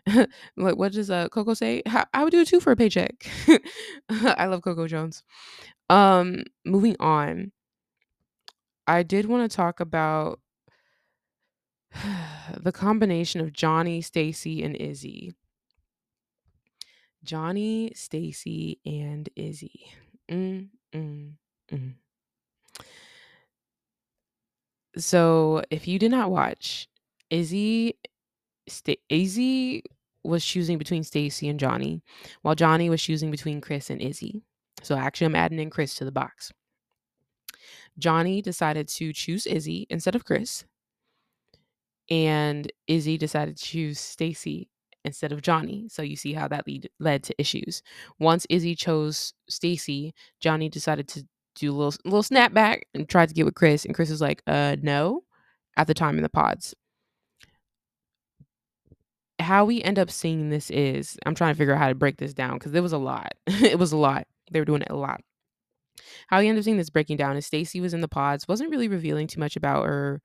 like 0.58 0.76
what 0.76 0.92
does 0.92 1.10
uh 1.10 1.30
Coco 1.30 1.54
say? 1.54 1.82
How, 1.86 2.04
I 2.14 2.26
would 2.26 2.32
do 2.32 2.42
it 2.42 2.50
too 2.50 2.60
for 2.60 2.74
a 2.74 2.76
paycheck. 2.76 3.32
I 4.10 4.48
love 4.48 4.62
Coco 4.62 4.88
Jones. 4.88 5.24
Um, 5.90 6.44
moving 6.66 6.98
on. 7.00 7.54
I 8.88 9.04
did 9.04 9.26
want 9.26 9.50
to 9.50 9.56
talk 9.56 9.80
about 9.80 10.42
the 12.60 12.74
combination 12.74 13.40
of 13.40 13.54
Johnie, 13.54 14.04
Stacy, 14.04 14.64
and 14.64 14.76
Izzy. 14.76 15.34
Johnie, 17.26 17.96
Stacy, 17.98 18.80
and 18.86 19.28
Izzy. 19.36 19.92
Mm, 20.30 20.70
mm, 20.94 21.32
mm. 21.72 21.94
So, 24.98 25.62
if 25.70 25.88
you 25.88 26.00
did 26.00 26.12
not 26.12 26.32
watch, 26.32 26.88
Izzy, 27.30 27.96
Sta- 28.68 29.02
Izzy 29.10 29.84
was 30.24 30.46
choosing 30.46 30.78
between 30.78 31.04
Stacy 31.04 31.50
and 31.50 31.60
Johnie, 31.60 32.02
while 32.44 32.56
Johnie 32.56 32.90
was 32.90 33.02
choosing 33.02 33.30
between 33.30 33.62
Chris 33.62 33.90
and 33.90 34.02
Izzy. 34.02 34.42
So, 34.84 34.96
actually, 34.96 35.26
I'm 35.26 35.36
adding 35.36 35.60
in 35.60 35.70
Chris 35.70 35.96
to 35.96 36.06
the 36.06 36.12
box. 36.12 36.52
Johnie 38.00 38.42
decided 38.42 38.88
to 38.90 39.14
choose 39.14 39.46
Izzy 39.46 39.88
instead 39.90 40.16
of 40.16 40.26
Chris, 40.26 40.66
and 42.10 42.72
Izzy 42.88 43.18
decided 43.18 43.58
to 43.58 43.64
choose 43.64 44.00
Stacy 44.00 44.70
instead 45.06 45.32
of 45.32 45.42
Johnie. 45.42 45.90
So 45.92 46.02
you 46.02 46.16
see 46.16 46.34
how 46.34 46.48
that 46.50 46.68
lead, 46.68 46.90
led 47.00 47.24
to 47.24 47.36
issues. 47.40 47.82
Once 48.20 48.46
Izzy 48.50 48.76
chose 48.76 49.34
Stacy, 49.50 50.14
Johnie 50.44 50.72
decided 50.72 51.08
to 51.10 51.26
do 51.56 51.72
a 51.72 51.76
little 51.76 51.94
little 52.04 52.24
snapback 52.24 52.82
and 52.94 53.08
tried 53.08 53.30
to 53.30 53.36
get 53.36 53.46
with 53.46 53.56
Chris, 53.56 53.86
and 53.86 53.96
Chris 53.96 54.10
was 54.10 54.22
like, 54.22 54.42
"Uh, 54.48 54.76
no," 54.82 55.24
at 55.78 55.88
the 55.88 55.94
time 55.94 56.18
in 56.18 56.24
the 56.24 56.30
pods. 56.30 56.76
How 59.40 59.66
we 59.66 59.82
end 59.84 60.00
up 60.00 60.10
seeing 60.10 60.50
this 60.50 60.70
is 60.72 61.18
I'm 61.26 61.36
trying 61.36 61.54
to 61.54 61.58
figure 61.58 61.74
out 61.74 61.80
how 61.80 61.90
to 61.90 61.96
break 61.96 62.18
this 62.18 62.34
down 62.34 62.54
because 62.58 62.74
it 62.74 62.82
was 62.82 62.94
a 62.94 62.98
lot. 62.98 63.34
it 63.48 63.80
was 63.80 63.92
a 63.92 63.98
lot. 63.98 64.28
They 64.52 64.60
were 64.60 64.66
doing 64.66 64.82
it 64.82 64.90
a 64.92 64.96
lot. 64.96 65.22
How 66.28 66.40
we 66.40 66.48
end 66.48 66.58
up 66.58 66.64
seeing 66.64 66.78
this 66.78 66.90
breaking 66.90 67.18
down 67.18 67.38
is 67.38 67.46
Stacy 67.46 67.80
was 67.82 67.94
in 67.94 68.02
the 68.02 68.08
pods, 68.08 68.48
wasn't 68.48 68.72
really 68.72 68.88
revealing 68.88 69.28
too 69.28 69.40
much 69.40 69.56
about 69.56 69.86
her 69.86 70.22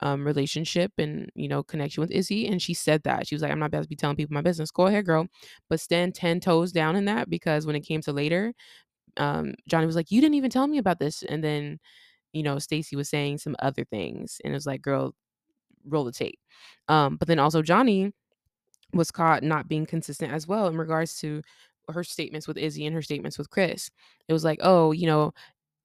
um, 0.00 0.24
relationship 0.26 0.92
and 0.98 1.30
you 1.34 1.48
know 1.48 1.62
connection 1.62 2.00
with 2.02 2.10
Izzy, 2.10 2.46
and 2.48 2.60
she 2.60 2.74
said 2.74 3.02
that 3.04 3.26
she 3.26 3.34
was 3.34 3.42
like, 3.42 3.50
"I'm 3.52 3.58
not 3.58 3.66
about 3.66 3.82
to 3.84 3.88
be 3.88 3.96
telling 3.96 4.16
people 4.16 4.34
my 4.34 4.42
business. 4.42 4.70
Go 4.70 4.86
ahead, 4.86 5.06
girl, 5.06 5.26
but 5.70 5.80
stand 5.80 6.14
ten 6.14 6.40
toes 6.40 6.72
down 6.72 6.96
in 6.96 7.06
that 7.06 7.30
because 7.30 7.66
when 7.66 7.76
it 7.76 7.80
came 7.80 8.00
to 8.02 8.12
later, 8.12 8.52
um, 9.18 9.54
Johnie 9.70 9.86
was 9.86 9.96
like, 9.96 10.10
"You 10.10 10.20
didn't 10.20 10.34
even 10.36 10.50
tell 10.50 10.66
me 10.66 10.78
about 10.78 10.98
this," 11.00 11.22
and 11.24 11.42
then 11.44 11.78
you 12.32 12.42
know 12.42 12.58
Stacy 12.60 12.96
was 12.96 13.08
saying 13.10 13.38
some 13.38 13.56
other 13.60 13.84
things, 13.84 14.40
and 14.44 14.52
it 14.52 14.56
was 14.56 14.66
like, 14.66 14.82
"Girl, 14.82 15.14
roll 15.86 16.04
the 16.04 16.12
tape." 16.12 16.38
Um, 16.88 17.16
but 17.16 17.28
then 17.28 17.38
also 17.40 17.62
Johnie 17.62 18.12
was 18.92 19.10
caught 19.10 19.42
not 19.42 19.68
being 19.68 19.86
consistent 19.86 20.32
as 20.32 20.46
well 20.46 20.68
in 20.68 20.76
regards 20.76 21.18
to 21.20 21.42
her 21.88 22.04
statements 22.04 22.48
with 22.48 22.56
Izzy 22.58 22.86
and 22.86 22.94
her 22.94 23.02
statements 23.02 23.38
with 23.38 23.50
Chris. 23.50 23.90
It 24.28 24.32
was 24.32 24.44
like, 24.44 24.58
"Oh, 24.62 24.92
you 24.92 25.06
know, 25.06 25.32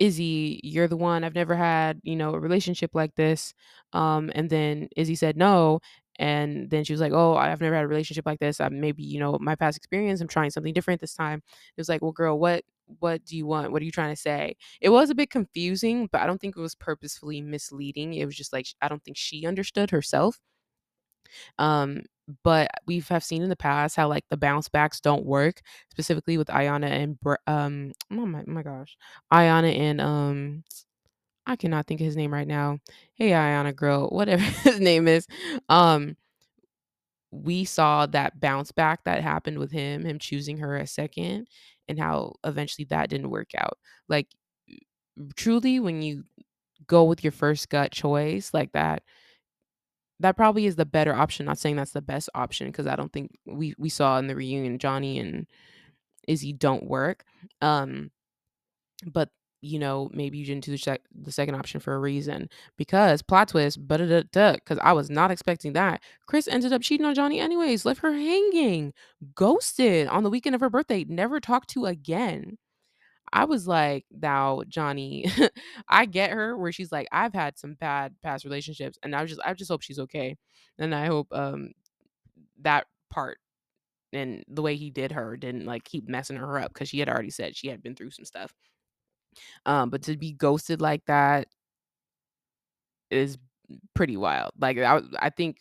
Izzy, 0.02 0.60
you're 0.64 0.88
the 0.88 0.98
one. 0.98 1.24
I've 1.24 1.36
never 1.36 1.56
had, 1.56 2.02
you 2.04 2.16
know, 2.16 2.34
a 2.34 2.40
relationship 2.40 2.92
like 2.96 3.16
this. 3.16 3.54
Um, 3.94 4.32
and 4.36 4.50
then 4.50 4.90
Izzy 4.98 5.16
said 5.16 5.38
no. 5.38 5.80
And 6.20 6.70
then 6.70 6.84
she 6.84 6.94
was 6.94 7.02
like, 7.02 7.14
Oh, 7.14 7.36
I've 7.36 7.62
never 7.62 7.76
had 7.76 7.86
a 7.86 7.88
relationship 7.88 8.26
like 8.26 8.40
this. 8.40 8.60
I 8.62 8.70
maybe, 8.70 9.04
you 9.04 9.20
know, 9.20 9.38
my 9.42 9.56
past 9.56 9.78
experience, 9.78 10.22
I'm 10.22 10.28
trying 10.28 10.52
something 10.52 10.74
different 10.74 11.02
this 11.02 11.16
time. 11.16 11.40
It 11.46 11.80
was 11.82 11.90
like, 11.90 12.02
Well, 12.02 12.12
girl, 12.14 12.40
what 12.40 12.64
what 13.00 13.24
do 13.26 13.38
you 13.38 13.46
want? 13.46 13.72
What 13.72 13.82
are 13.82 13.86
you 13.86 13.92
trying 13.92 14.14
to 14.14 14.22
say? 14.22 14.56
It 14.82 14.90
was 14.90 15.10
a 15.10 15.16
bit 15.16 15.30
confusing, 15.30 16.10
but 16.12 16.22
I 16.22 16.26
don't 16.28 16.42
think 16.42 16.58
it 16.58 16.62
was 16.62 16.76
purposefully 16.76 17.42
misleading. 17.42 18.14
It 18.16 18.26
was 18.26 18.36
just 18.36 18.54
like 18.54 18.68
I 18.82 18.88
don't 18.90 19.04
think 19.04 19.18
she 19.18 19.46
understood 19.48 19.92
herself. 19.92 20.40
Um, 21.60 22.04
but 22.44 22.70
we've 22.88 23.08
have 23.10 23.24
seen 23.24 23.42
in 23.42 23.50
the 23.50 23.56
past 23.56 23.96
how 23.96 24.08
like 24.08 24.24
the 24.30 24.38
bounce 24.38 24.70
backs 24.70 25.02
don't 25.02 25.26
work, 25.26 25.62
specifically 25.90 26.38
with 26.38 26.48
Iyanna 26.48 26.86
and 26.90 27.18
um 27.48 27.92
oh 28.12 28.26
my, 28.26 28.42
oh 28.42 28.52
my 28.52 28.64
gosh, 28.64 28.98
Iyanna 29.34 29.78
and 29.78 30.02
um 30.02 30.64
I 31.46 31.56
cannot 31.56 31.88
think 31.88 32.02
of 32.02 32.06
his 32.06 32.16
name 32.16 32.34
right 32.34 32.48
now. 32.48 32.80
Hey 33.16 33.30
Iyanna 33.32 33.76
girl, 33.76 34.08
whatever 34.10 34.44
his 34.64 34.80
name 34.80 35.08
is. 35.08 35.28
Um 35.70 36.16
we 37.32 37.64
saw 37.64 38.06
that 38.08 38.40
bounce 38.40 38.72
back 38.72 39.04
that 39.06 39.22
happened 39.24 39.58
with 39.58 39.72
him, 39.72 40.04
him 40.06 40.20
choosing 40.20 40.58
her 40.58 40.76
as 40.78 40.92
second, 40.92 41.48
and 41.88 41.98
how 42.00 42.34
eventually 42.44 42.86
that 42.90 43.10
didn't 43.10 43.30
work 43.30 43.52
out. 43.58 43.78
Like 44.10 44.28
truly 45.36 45.80
when 45.80 46.02
you 46.02 46.24
go 46.88 47.04
with 47.04 47.24
your 47.24 47.32
first 47.32 47.70
gut 47.70 47.92
choice 47.92 48.54
like 48.54 48.72
that 48.74 49.04
that 50.22 50.38
probably 50.38 50.66
is 50.66 50.76
the 50.76 50.86
better 50.86 51.14
option. 51.14 51.46
Not 51.46 51.58
saying 51.58 51.76
that's 51.76 51.92
the 51.92 52.02
best 52.02 52.30
option 52.36 52.68
because 52.68 52.88
I 52.88 52.96
don't 52.96 53.12
think 53.12 53.32
we 53.46 53.74
we 53.78 53.90
saw 53.90 54.18
in 54.18 54.28
the 54.28 54.36
reunion 54.36 54.78
Johnie 54.80 55.20
and 55.20 55.48
Izzy 56.28 56.54
don't 56.54 56.86
work. 56.86 57.24
Um, 57.62 58.12
but 59.06 59.30
you 59.62 59.78
know 59.78 60.10
maybe 60.14 60.38
you 60.38 60.46
didn't 60.46 60.64
do 60.64 60.76
the, 60.76 61.00
the 61.22 61.32
second 61.32 61.56
option 61.56 61.80
for 61.80 61.94
a 61.94 62.00
reason 62.00 62.50
because 62.78 63.22
plot 63.22 63.50
twist, 63.50 63.88
but 63.88 64.00
because 64.00 64.80
I 64.82 64.94
was 64.94 65.10
not 65.10 65.32
expecting 65.32 65.74
that. 65.74 66.02
Chris 66.28 66.48
ended 66.48 66.74
up 66.74 66.82
cheating 66.82 67.06
on 67.06 67.16
Johnie 67.16 67.42
anyways, 67.42 67.86
left 67.86 68.02
her 68.02 68.14
hanging, 68.14 68.94
ghosted 69.36 70.08
on 70.08 70.24
the 70.24 70.30
weekend 70.30 70.56
of 70.56 70.62
her 70.62 70.70
birthday, 70.70 71.06
never 71.08 71.40
talked 71.40 71.70
to 71.72 71.86
again. 71.86 72.58
I 73.34 73.46
was 73.46 73.68
like, 73.68 74.06
now, 74.12 74.62
Johnie, 74.70 75.26
I 75.90 76.06
get 76.06 76.32
her 76.32 76.58
where 76.58 76.72
she's 76.72 76.92
like, 76.92 77.08
I've 77.12 77.34
had 77.34 77.58
some 77.58 77.76
bad 77.76 78.16
past 78.22 78.46
relationships 78.46 78.98
and 79.04 79.16
I 79.16 79.26
just 79.26 79.42
I 79.46 79.54
just 79.54 79.72
hope 79.72 79.82
she's 79.82 80.00
okay. 80.00 80.38
And 80.80 80.94
I 80.96 81.06
hope 81.08 81.28
um 81.32 81.72
that 82.62 82.88
part 83.10 83.38
and 84.14 84.44
the 84.48 84.62
way 84.62 84.76
he 84.76 84.90
did 84.90 85.12
her 85.14 85.38
didn't 85.38 85.66
like 85.66 85.84
keep 85.84 86.08
messing 86.10 86.38
her 86.38 86.60
up 86.60 86.74
because 86.74 86.90
she 86.90 87.00
had 87.00 87.10
already 87.10 87.30
said 87.32 87.56
she 87.56 87.68
had 87.68 87.82
been 87.84 87.96
through 87.96 88.12
some 88.12 88.26
stuff. 88.26 88.54
Um, 89.66 89.90
but 89.90 90.04
to 90.04 90.18
be 90.18 90.34
ghosted 90.34 90.82
like 90.82 91.06
that 91.06 91.48
is 93.10 93.38
pretty 93.94 94.18
wild. 94.18 94.52
Like 94.60 94.78
I, 94.78 95.02
I 95.20 95.30
think 95.30 95.58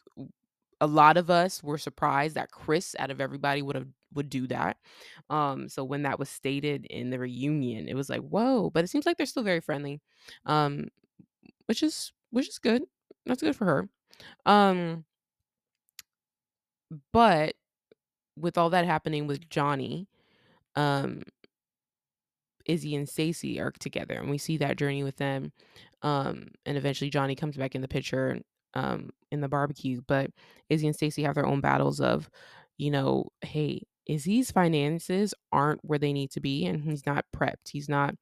a 0.80 0.86
lot 0.86 1.16
of 1.16 1.30
us 1.30 1.62
were 1.62 1.78
surprised 1.78 2.36
that 2.36 2.50
Chris, 2.50 2.96
out 2.98 3.10
of 3.10 3.20
everybody, 3.20 3.62
would 3.62 3.76
have 3.76 3.88
would 4.14 4.28
do 4.28 4.46
that. 4.48 4.76
Um, 5.28 5.68
so 5.68 5.84
when 5.84 6.02
that 6.02 6.18
was 6.18 6.28
stated 6.28 6.86
in 6.86 7.10
the 7.10 7.18
reunion, 7.18 7.88
it 7.88 7.94
was 7.94 8.08
like, 8.10 8.20
whoa. 8.20 8.70
But 8.70 8.84
it 8.84 8.88
seems 8.88 9.06
like 9.06 9.16
they're 9.16 9.26
still 9.26 9.42
very 9.42 9.60
friendly, 9.60 10.00
um, 10.46 10.88
which 11.66 11.82
is 11.82 12.12
which 12.30 12.48
is 12.48 12.58
good. 12.58 12.82
That's 13.26 13.42
good 13.42 13.56
for 13.56 13.64
her. 13.64 13.88
Um, 14.46 15.04
but 17.12 17.54
with 18.36 18.58
all 18.58 18.70
that 18.70 18.84
happening 18.84 19.26
with 19.26 19.48
Johnie, 19.48 20.06
um, 20.76 21.22
Izzy 22.66 22.94
and 22.94 23.08
Stacy 23.08 23.60
are 23.60 23.72
together, 23.78 24.14
and 24.14 24.30
we 24.30 24.38
see 24.38 24.56
that 24.58 24.76
journey 24.76 25.02
with 25.02 25.16
them. 25.16 25.52
Um, 26.02 26.48
and 26.66 26.76
eventually 26.76 27.10
Johnie 27.10 27.36
comes 27.36 27.56
back 27.56 27.74
in 27.74 27.82
the 27.82 27.88
picture 27.88 28.40
um, 28.74 29.10
in 29.30 29.40
the 29.40 29.48
barbecue. 29.48 30.00
But 30.06 30.30
Izzy 30.68 30.86
and 30.86 30.96
Stacy 30.96 31.22
have 31.22 31.34
their 31.34 31.46
own 31.46 31.60
battles 31.60 32.00
of, 32.00 32.30
you 32.78 32.90
know, 32.90 33.26
hey, 33.42 33.82
Izzy's 34.10 34.50
finances 34.50 35.34
aren't 35.52 35.84
where 35.84 35.98
they 35.98 36.12
need 36.12 36.30
to 36.32 36.40
be, 36.40 36.66
and 36.66 36.82
he's 36.82 37.06
not 37.06 37.24
prepped. 37.34 37.70
He's 37.70 37.88
not 37.88 38.14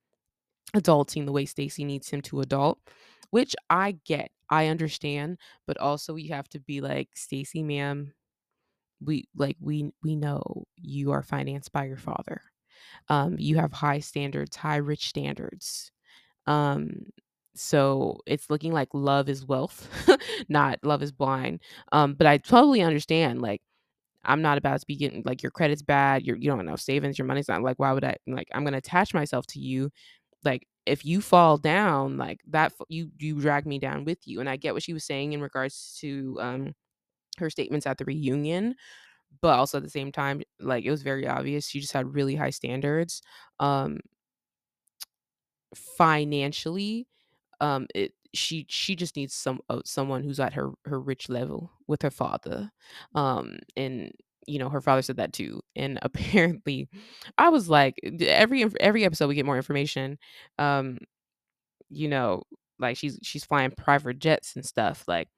adulting 0.76 1.24
the 1.26 1.32
way 1.32 1.46
Stacy 1.46 1.84
needs 1.84 2.10
him 2.10 2.20
to 2.22 2.40
adult, 2.40 2.78
which 3.30 3.56
I 3.70 3.98
get. 4.04 4.30
I 4.50 4.68
understand, 4.68 5.38
but 5.66 5.78
also 5.78 6.16
you 6.16 6.32
have 6.34 6.48
to 6.50 6.60
be 6.60 6.80
like, 6.80 7.10
Stacy, 7.14 7.62
ma'am, 7.62 8.12
we 9.04 9.28
like 9.36 9.56
we 9.60 9.92
we 10.02 10.16
know 10.16 10.64
you 10.76 11.12
are 11.12 11.22
financed 11.22 11.72
by 11.72 11.84
your 11.86 11.96
father. 11.96 12.42
Um, 13.08 13.36
you 13.38 13.56
have 13.56 13.72
high 13.72 14.00
standards, 14.00 14.56
high 14.56 14.76
rich 14.76 15.08
standards. 15.08 15.90
Um, 16.46 17.06
so 17.54 18.20
it's 18.26 18.50
looking 18.50 18.72
like 18.72 18.88
love 18.94 19.28
is 19.28 19.46
wealth, 19.46 19.88
not 20.48 20.78
love 20.84 21.02
is 21.02 21.12
blind. 21.12 21.60
Um, 21.92 22.14
but 22.14 22.26
I 22.26 22.38
totally 22.38 22.82
understand. 22.82 23.42
Like, 23.42 23.62
I'm 24.28 24.42
not 24.42 24.58
about 24.58 24.80
to 24.80 24.86
be 24.86 24.96
getting 24.96 25.22
like 25.26 25.42
your 25.42 25.52
credit's 25.52 25.82
bad. 25.82 26.24
You're 26.24 26.36
you 26.36 26.50
don't 26.50 26.66
know 26.66 26.76
savings. 26.76 27.18
Your 27.18 27.26
money's 27.26 27.48
not 27.48 27.62
like. 27.62 27.78
Why 27.80 27.92
would 27.92 28.04
I 28.04 28.16
like? 28.28 28.48
I'm 28.54 28.64
gonna 28.64 28.78
attach 28.78 29.14
myself 29.14 29.46
to 29.48 29.60
you. 29.60 29.90
Like, 30.44 30.66
if 30.86 31.04
you 31.04 31.20
fall 31.22 31.58
down, 31.58 32.18
like 32.18 32.40
that, 32.50 32.72
you 32.88 33.10
you 33.18 33.40
drag 33.40 33.66
me 33.66 33.78
down 33.80 34.04
with 34.04 34.18
you. 34.26 34.40
And 34.40 34.48
I 34.50 34.56
get 34.56 34.74
what 34.74 34.82
she 34.84 34.94
was 34.94 35.04
saying 35.04 35.32
in 35.34 35.42
regards 35.42 35.98
to 36.02 36.38
um 36.40 36.74
her 37.38 37.50
statements 37.50 37.86
at 37.86 37.98
the 37.98 38.04
reunion, 38.06 38.74
but 39.42 39.58
also 39.58 39.78
at 39.78 39.84
the 39.84 39.90
same 39.90 40.12
time, 40.12 40.42
like 40.60 40.84
it 40.84 40.90
was 40.92 41.02
very 41.02 41.26
obvious 41.28 41.68
she 41.68 41.80
just 41.80 41.92
had 41.94 42.14
really 42.14 42.36
high 42.36 42.50
standards. 42.50 43.22
Um, 43.60 44.00
financially 45.74 47.06
um 47.60 47.86
it 47.94 48.12
she 48.34 48.66
she 48.68 48.94
just 48.96 49.16
needs 49.16 49.34
some 49.34 49.60
uh, 49.70 49.80
someone 49.84 50.22
who's 50.22 50.40
at 50.40 50.54
her 50.54 50.70
her 50.84 51.00
rich 51.00 51.28
level 51.28 51.72
with 51.86 52.02
her 52.02 52.10
father 52.10 52.70
um 53.14 53.58
and 53.76 54.12
you 54.46 54.58
know 54.58 54.68
her 54.68 54.80
father 54.80 55.02
said 55.02 55.16
that 55.16 55.32
too 55.32 55.60
and 55.76 55.98
apparently 56.02 56.88
i 57.38 57.48
was 57.48 57.68
like 57.68 57.98
every 58.20 58.66
every 58.80 59.04
episode 59.04 59.28
we 59.28 59.34
get 59.34 59.46
more 59.46 59.56
information 59.56 60.18
um 60.58 60.98
you 61.90 62.08
know 62.08 62.42
like 62.78 62.96
she's 62.96 63.18
she's 63.22 63.44
flying 63.44 63.70
private 63.70 64.18
jets 64.18 64.56
and 64.56 64.64
stuff 64.64 65.04
like 65.08 65.28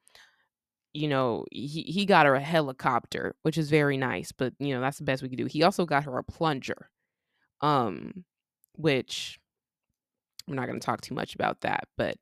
you 0.93 1.07
know 1.07 1.45
he, 1.51 1.83
he 1.83 2.05
got 2.05 2.25
her 2.25 2.35
a 2.35 2.39
helicopter 2.41 3.35
which 3.43 3.57
is 3.57 3.69
very 3.69 3.97
nice 3.97 4.31
but 4.31 4.53
you 4.59 4.73
know 4.73 4.81
that's 4.81 4.97
the 4.97 5.03
best 5.03 5.23
we 5.23 5.29
could 5.29 5.37
do. 5.37 5.45
He 5.45 5.63
also 5.63 5.85
got 5.85 6.03
her 6.03 6.17
a 6.17 6.23
plunger 6.23 6.89
um 7.61 8.25
which 8.77 9.39
I'm 10.47 10.55
not 10.55 10.67
going 10.67 10.79
to 10.79 10.85
talk 10.85 11.01
too 11.01 11.13
much 11.13 11.35
about 11.35 11.61
that, 11.61 11.87
but 11.97 12.15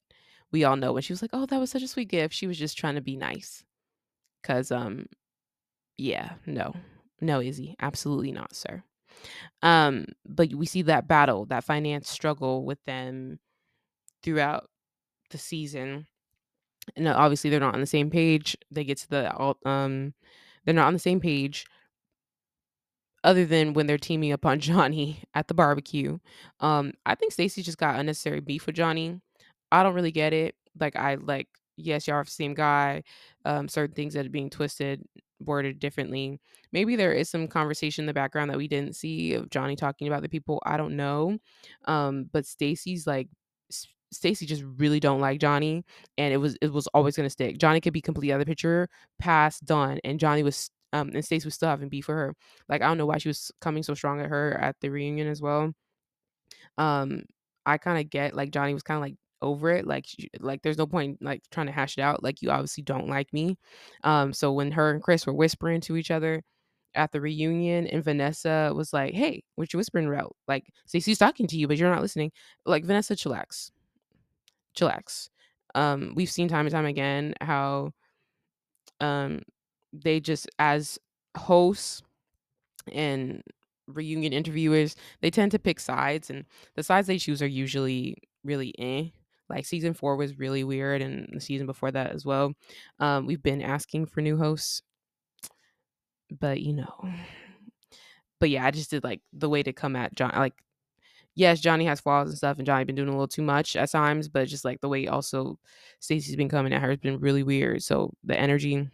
we 0.52 0.64
all 0.64 0.76
know 0.76 0.94
when 0.94 1.02
she 1.04 1.14
was 1.14 1.22
like, 1.22 1.32
"Oh, 1.34 1.46
that 1.46 1.60
was 1.60 1.72
such 1.72 1.84
a 1.84 1.88
sweet 1.88 2.10
gift." 2.10 2.34
She 2.34 2.48
was 2.48 2.58
just 2.58 2.78
trying 2.78 2.96
to 2.96 3.02
be 3.02 3.16
nice. 3.18 3.64
Cuz 4.44 4.72
um 4.72 5.06
yeah, 5.98 6.34
no. 6.46 6.74
No, 7.22 7.42
Izzy, 7.42 7.76
absolutely 7.82 8.32
not, 8.32 8.56
sir. 8.56 8.84
Um 9.62 10.06
but 10.26 10.54
we 10.54 10.66
see 10.66 10.84
that 10.84 11.08
battle, 11.08 11.46
that 11.48 11.64
finance 11.64 12.10
struggle 12.10 12.64
with 12.66 12.84
them 12.86 13.40
throughout 14.24 14.70
the 15.32 15.38
season. 15.38 16.08
And 16.96 17.08
uh, 17.08 17.16
obviously 17.18 17.50
they're 17.50 17.60
not 17.60 17.76
on 17.76 17.82
the 17.82 17.86
same 17.88 18.10
page. 18.10 18.58
They 18.72 18.84
get 18.84 18.98
to 19.00 19.10
the 19.10 19.56
um 19.70 20.14
they're 20.66 20.74
not 20.74 20.88
on 20.88 20.94
the 20.94 21.00
same 21.00 21.20
page 21.20 21.66
other 23.24 23.46
than 23.46 23.74
when 23.74 23.88
they're 23.88 23.98
teaming 23.98 24.32
up 24.32 24.46
on 24.46 24.60
Johnie 24.62 25.24
at 25.34 25.48
the 25.48 25.54
barbecue. 25.54 26.20
Um, 26.60 26.94
I 27.06 27.16
think 27.16 27.32
Stacy 27.32 27.62
just 27.62 27.78
got 27.78 28.00
unnecessary 28.00 28.40
beef 28.40 28.66
with 28.66 28.76
Johnie. 28.76 29.22
I 29.72 29.84
don't 29.84 29.94
really 29.96 30.12
get 30.12 30.34
it. 30.34 30.56
Like 30.80 30.96
I 30.96 31.16
like 31.16 31.48
yes, 31.78 32.08
y'all 32.08 32.18
are 32.18 32.24
the 32.24 32.32
same 32.32 32.54
guy. 32.54 33.04
Um, 33.46 33.68
certain 33.68 33.96
things 33.96 34.14
that 34.14 34.26
are 34.26 34.30
being 34.30 34.50
twisted, 34.50 35.04
worded 35.40 35.80
differently. 35.80 36.40
Maybe 36.72 36.96
there 36.96 37.14
is 37.14 37.30
some 37.30 37.48
conversation 37.48 38.04
in 38.04 38.08
the 38.08 38.14
background 38.14 38.52
that 38.52 38.58
we 38.58 38.68
didn't 38.68 38.96
see 38.96 39.34
of 39.34 39.50
Johnie 39.50 39.78
talking 39.78 40.08
about 40.08 40.22
the 40.22 40.30
people. 40.30 40.62
I 40.66 40.78
don't 40.78 40.96
know. 40.96 41.38
Um, 41.86 42.30
but 42.32 42.46
Stacy's 42.46 43.08
like 43.08 43.30
Stacy 44.12 44.46
just 44.46 44.64
really 44.78 45.00
don't 45.00 45.22
like 45.22 45.40
Johnie, 45.40 45.84
and 46.18 46.34
it 46.34 46.38
was 46.38 46.58
it 46.62 46.72
was 46.74 46.88
always 46.88 47.16
gonna 47.16 47.30
stick. 47.30 47.58
Johnie 47.60 47.82
could 47.82 47.94
be 47.94 48.02
completely 48.02 48.34
out 48.34 48.40
of 48.42 48.46
the 48.46 48.50
picture, 48.52 48.90
past, 49.20 49.66
done, 49.66 50.00
and 50.04 50.20
Johnie 50.20 50.44
was 50.44 50.70
um 50.94 51.10
and 51.14 51.24
Stacy 51.24 51.46
was 51.46 51.56
still 51.56 51.70
having 51.70 51.90
beef 51.90 52.06
for 52.06 52.16
her. 52.16 52.36
Like 52.68 52.82
I 52.82 52.88
don't 52.88 52.98
know 52.98 53.06
why 53.06 53.20
she 53.20 53.30
was 53.30 53.52
coming 53.62 53.84
so 53.84 53.94
strong 53.94 54.20
at 54.22 54.28
her 54.30 54.54
at 54.60 54.76
the 54.82 54.90
reunion 54.90 55.28
as 55.28 55.42
well. 55.42 55.74
Um, 56.78 57.24
I 57.66 57.78
kind 57.78 58.00
of 58.00 58.10
get 58.10 58.36
like 58.36 58.52
Johnie 58.52 58.74
was 58.74 58.84
kind 58.84 58.98
of 58.98 59.02
like 59.02 59.16
over 59.42 59.72
it 59.72 59.88
like 59.88 60.06
like 60.40 60.62
there's 60.62 60.78
no 60.78 60.88
point 60.88 61.22
like 61.22 61.42
trying 61.52 61.68
to 61.68 61.72
hash 61.72 61.98
it 61.98 62.02
out 62.02 62.24
like 62.24 62.42
you 62.42 62.50
obviously 62.50 62.84
don't 62.84 63.08
like 63.08 63.32
me. 63.34 63.58
Um 64.04 64.34
so 64.34 64.52
when 64.52 64.72
her 64.72 64.92
and 64.92 65.02
chris 65.02 65.26
were 65.26 65.34
whispering 65.34 65.82
to 65.82 65.98
each 65.98 66.12
other 66.12 66.44
at 66.96 67.12
the 67.12 67.22
reunion 67.22 67.88
and 67.88 68.04
vanessa 68.04 68.72
was 68.76 68.92
like 68.94 69.14
hey 69.14 69.44
what 69.56 69.72
you 69.74 69.78
whispering 69.78 70.08
about? 70.08 70.36
Like 70.48 70.66
Stacy's 70.86 71.18
talking 71.18 71.48
to 71.48 71.58
you 71.58 71.68
but 71.68 71.78
you're 71.78 71.90
not 71.90 72.02
listening. 72.02 72.32
Like 72.66 72.86
vanessa 72.86 73.16
chillax. 73.16 73.72
Chillax. 74.78 75.30
Um 75.76 76.14
we've 76.16 76.32
seen 76.32 76.48
time 76.48 76.66
and 76.66 76.74
time 76.74 76.86
again 76.86 77.34
how 77.42 77.92
um 79.00 79.42
they 79.94 80.20
just 80.20 80.50
as 80.60 81.00
hosts 81.38 82.02
and 82.92 83.44
reunion 83.88 84.34
interviewers, 84.34 84.96
they 85.22 85.30
tend 85.32 85.52
to 85.52 85.60
pick 85.60 85.80
sides, 85.80 86.30
and 86.30 86.46
the 86.76 86.84
sides 86.84 87.08
they 87.08 87.18
choose 87.18 87.42
are 87.42 87.48
usually 87.48 88.16
really 88.44 88.74
eh. 88.80 89.10
Like 89.50 89.66
season 89.66 89.94
four 89.94 90.16
was 90.16 90.38
really 90.38 90.64
weird, 90.64 91.02
and 91.02 91.28
the 91.32 91.42
season 91.42 91.68
before 91.68 91.92
that 91.92 92.12
as 92.12 92.26
well. 92.26 92.54
Um, 93.00 93.26
we've 93.26 93.44
been 93.44 93.62
asking 93.62 94.08
for 94.08 94.22
new 94.22 94.38
hosts, 94.38 94.82
but 96.40 96.62
you 96.62 96.74
know, 96.74 97.10
but 98.40 98.50
yeah, 98.50 98.66
I 98.66 98.72
just 98.72 98.90
did 98.92 99.04
like 99.04 99.22
the 99.34 99.50
way 99.50 99.64
to 99.64 99.74
come 99.74 99.96
at 99.96 100.16
John. 100.16 100.32
Like, 100.36 100.54
yes, 101.36 101.62
Johnie 101.62 101.86
has 101.86 102.00
flaws 102.00 102.30
and 102.30 102.38
stuff, 102.38 102.58
and 102.58 102.68
Johnie 102.68 102.86
been 102.86 102.96
doing 102.96 103.10
a 103.10 103.12
little 103.12 103.28
too 103.28 103.42
much 103.42 103.76
at 103.76 103.92
times, 103.92 104.28
but 104.28 104.48
just 104.48 104.66
like 104.66 104.82
the 104.82 104.90
way 104.90 105.08
also 105.08 105.58
Stacy's 106.00 106.36
been 106.36 106.50
coming 106.50 106.74
at 106.74 106.82
her 106.82 106.90
has 106.90 107.00
been 107.00 107.20
really 107.20 107.44
weird. 107.44 107.84
So 107.84 108.14
the 108.24 108.40
energy 108.40 108.90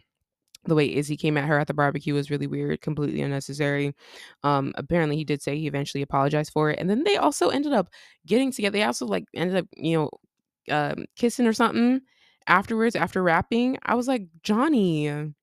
the 0.66 0.74
way 0.74 0.92
Izzy 0.92 1.16
came 1.16 1.36
at 1.36 1.44
her 1.44 1.58
at 1.58 1.66
the 1.66 1.74
barbecue 1.74 2.14
was 2.14 2.30
really 2.30 2.46
weird, 2.46 2.80
completely 2.80 3.22
unnecessary. 3.22 3.94
Um, 4.42 4.72
apparently, 4.76 5.16
he 5.16 5.24
did 5.24 5.42
say 5.42 5.56
he 5.56 5.66
eventually 5.66 6.02
apologized 6.02 6.52
for 6.52 6.70
it, 6.70 6.78
and 6.78 6.90
then 6.90 7.04
they 7.04 7.16
also 7.16 7.48
ended 7.48 7.72
up 7.72 7.88
getting 8.26 8.52
together. 8.52 8.72
They 8.72 8.84
also 8.84 9.06
like 9.06 9.26
ended 9.34 9.56
up, 9.56 9.66
you 9.76 9.96
know, 9.96 10.10
um, 10.70 11.04
kissing 11.16 11.46
or 11.46 11.52
something 11.52 12.00
afterwards 12.46 12.96
after 12.96 13.22
rapping. 13.22 13.78
I 13.84 13.94
was 13.94 14.08
like, 14.08 14.28
Johnie, 14.42 15.34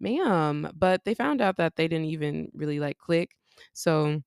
ma'am, 0.00 0.70
but 0.76 1.04
they 1.04 1.14
found 1.14 1.40
out 1.40 1.56
that 1.56 1.76
they 1.76 1.88
didn't 1.88 2.06
even 2.06 2.50
really 2.54 2.80
like 2.80 2.98
click. 2.98 3.30
So 3.72 4.22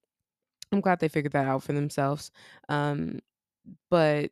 I'm 0.71 0.81
glad 0.81 0.99
they 0.99 1.07
figured 1.07 1.33
that 1.33 1.47
out 1.47 1.63
for 1.63 1.73
themselves. 1.73 2.31
Um, 2.69 3.19
but 3.89 4.31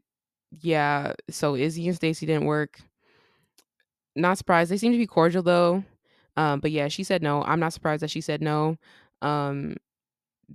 yeah, 0.61 1.13
so 1.29 1.55
Izzy 1.55 1.87
and 1.87 1.95
Stacy 1.95 2.25
didn't 2.25 2.45
work. 2.45 2.79
Not 4.15 4.37
surprised. 4.37 4.71
They 4.71 4.77
seem 4.77 4.91
to 4.91 4.97
be 4.97 5.07
cordial 5.07 5.43
though. 5.43 5.83
Um, 6.35 6.59
but 6.59 6.71
yeah, 6.71 6.87
she 6.87 7.03
said 7.03 7.21
no. 7.21 7.43
I'm 7.43 7.59
not 7.59 7.73
surprised 7.73 8.03
that 8.03 8.11
she 8.11 8.21
said 8.21 8.41
no. 8.41 8.77
Um, 9.21 9.75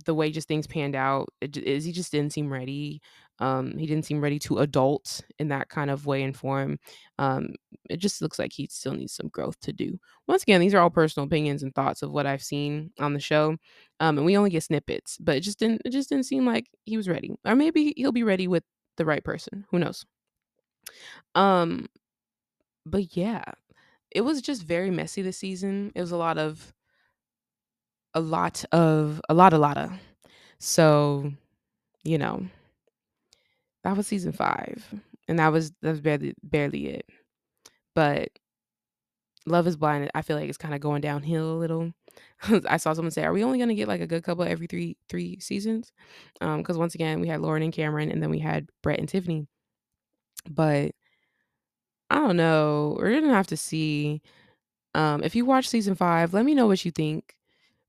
the 0.05 0.13
way 0.13 0.31
just 0.31 0.47
things 0.47 0.67
panned 0.67 0.95
out, 0.95 1.29
it, 1.41 1.55
he 1.55 1.91
just 1.91 2.11
didn't 2.11 2.33
seem 2.33 2.51
ready. 2.51 3.01
Um, 3.43 3.77
he 3.77 3.85
didn't 3.85 4.05
seem 4.05 4.21
ready 4.21 4.39
to 4.39 4.59
adult 4.59 5.19
in 5.37 5.49
that 5.49 5.67
kind 5.67 5.91
of 5.91 6.05
way 6.05 6.23
and 6.23 6.33
form. 6.35 6.79
Um, 7.19 7.55
it 7.89 7.97
just 7.97 8.21
looks 8.21 8.39
like 8.39 8.53
he 8.53 8.67
still 8.71 8.93
needs 8.93 9.13
some 9.13 9.27
growth 9.27 9.59
to 9.61 9.73
do. 9.73 9.99
Once 10.27 10.43
again, 10.43 10.61
these 10.61 10.73
are 10.73 10.79
all 10.79 10.89
personal 10.89 11.27
opinions 11.27 11.61
and 11.61 11.75
thoughts 11.75 12.01
of 12.01 12.11
what 12.11 12.25
I've 12.25 12.41
seen 12.41 12.91
on 13.01 13.13
the 13.13 13.19
show, 13.19 13.57
um, 13.99 14.17
and 14.17 14.25
we 14.25 14.37
only 14.37 14.49
get 14.49 14.63
snippets. 14.63 15.17
But 15.19 15.35
it 15.35 15.41
just 15.41 15.59
didn't. 15.59 15.81
It 15.83 15.89
just 15.89 16.07
didn't 16.07 16.25
seem 16.25 16.45
like 16.45 16.69
he 16.85 16.95
was 16.95 17.09
ready, 17.09 17.35
or 17.45 17.53
maybe 17.53 17.93
he'll 17.97 18.13
be 18.13 18.23
ready 18.23 18.47
with 18.47 18.63
the 18.95 19.05
right 19.05 19.23
person. 19.23 19.65
Who 19.71 19.79
knows? 19.79 20.05
Um, 21.35 21.87
but 22.85 23.17
yeah, 23.17 23.43
it 24.09 24.21
was 24.21 24.41
just 24.41 24.63
very 24.63 24.89
messy 24.89 25.21
this 25.21 25.37
season. 25.37 25.91
It 25.95 26.01
was 26.01 26.11
a 26.13 26.17
lot 26.17 26.37
of 26.37 26.73
a 28.13 28.21
lot 28.21 28.63
of 28.71 29.19
a 29.27 29.33
lot 29.33 29.51
a 29.53 29.57
lotta. 29.57 29.99
So, 30.59 31.33
you 32.05 32.17
know, 32.17 32.47
that 33.83 33.97
was 33.97 34.07
season 34.07 34.31
5, 34.31 34.83
and 35.27 35.39
that 35.39 35.49
was 35.51 35.71
that 35.81 35.91
was 35.91 36.01
barely 36.01 36.33
barely 36.43 36.87
it. 36.87 37.05
But 37.95 38.29
Love 39.45 39.67
is 39.67 39.75
Blind, 39.75 40.09
I 40.15 40.21
feel 40.21 40.37
like 40.37 40.47
it's 40.47 40.57
kinda 40.57 40.79
going 40.79 41.01
downhill 41.01 41.53
a 41.53 41.59
little. 41.59 41.91
I 42.69 42.77
saw 42.77 42.93
someone 42.93 43.11
say, 43.11 43.23
"Are 43.25 43.33
we 43.33 43.43
only 43.43 43.59
gonna 43.59 43.75
get, 43.75 43.87
like, 43.89 43.99
a 44.01 44.07
good 44.07 44.23
couple 44.23 44.43
every 44.45 44.67
3 44.67 44.95
3 45.09 45.37
seasons?" 45.39 45.91
Um, 46.41 46.59
because 46.59 46.77
once 46.77 46.95
again, 46.95 47.19
we 47.19 47.27
had 47.27 47.41
Lauren 47.41 47.63
and 47.63 47.73
Cameron, 47.73 48.09
and 48.11 48.23
then 48.23 48.29
we 48.29 48.39
had 48.39 48.69
Brett 48.81 48.99
and 48.99 49.09
Tiffany. 49.09 49.47
But 50.49 50.93
I 52.09 52.15
don't 52.19 52.37
know, 52.37 52.95
we're 52.99 53.19
gonna 53.19 53.33
have 53.33 53.47
to 53.47 53.57
see. 53.57 54.21
Um, 54.95 55.23
if 55.23 55.35
you 55.35 55.45
watch 55.45 55.67
season 55.69 55.95
5, 55.95 56.33
let 56.33 56.45
me 56.45 56.55
know 56.55 56.67
what 56.67 56.85
you 56.85 56.91
think. 56.91 57.35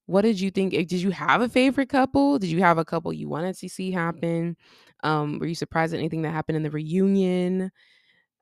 What 0.07 0.23
did 0.23 0.41
you 0.41 0.51
think? 0.51 0.75
eh, 0.75 0.85
Did 0.85 1.01
you 1.03 1.11
have 1.11 1.41
a 1.41 1.49
favorite 1.49 1.89
couple? 1.89 2.39
Did 2.39 2.51
you 2.51 2.61
have 2.61 2.79
a 2.79 2.85
couple 2.85 3.13
you 3.13 3.29
wanted 3.29 3.57
to 3.57 3.69
see 3.69 3.91
happen? 3.91 4.57
Um, 5.03 5.39
were 5.39 5.47
you 5.47 5.55
surprised 5.55 5.95
at 5.95 5.99
anything 6.01 6.23
that 6.23 6.31
happened 6.33 6.57
in 6.57 6.63
the 6.63 6.71
reunion? 6.71 7.71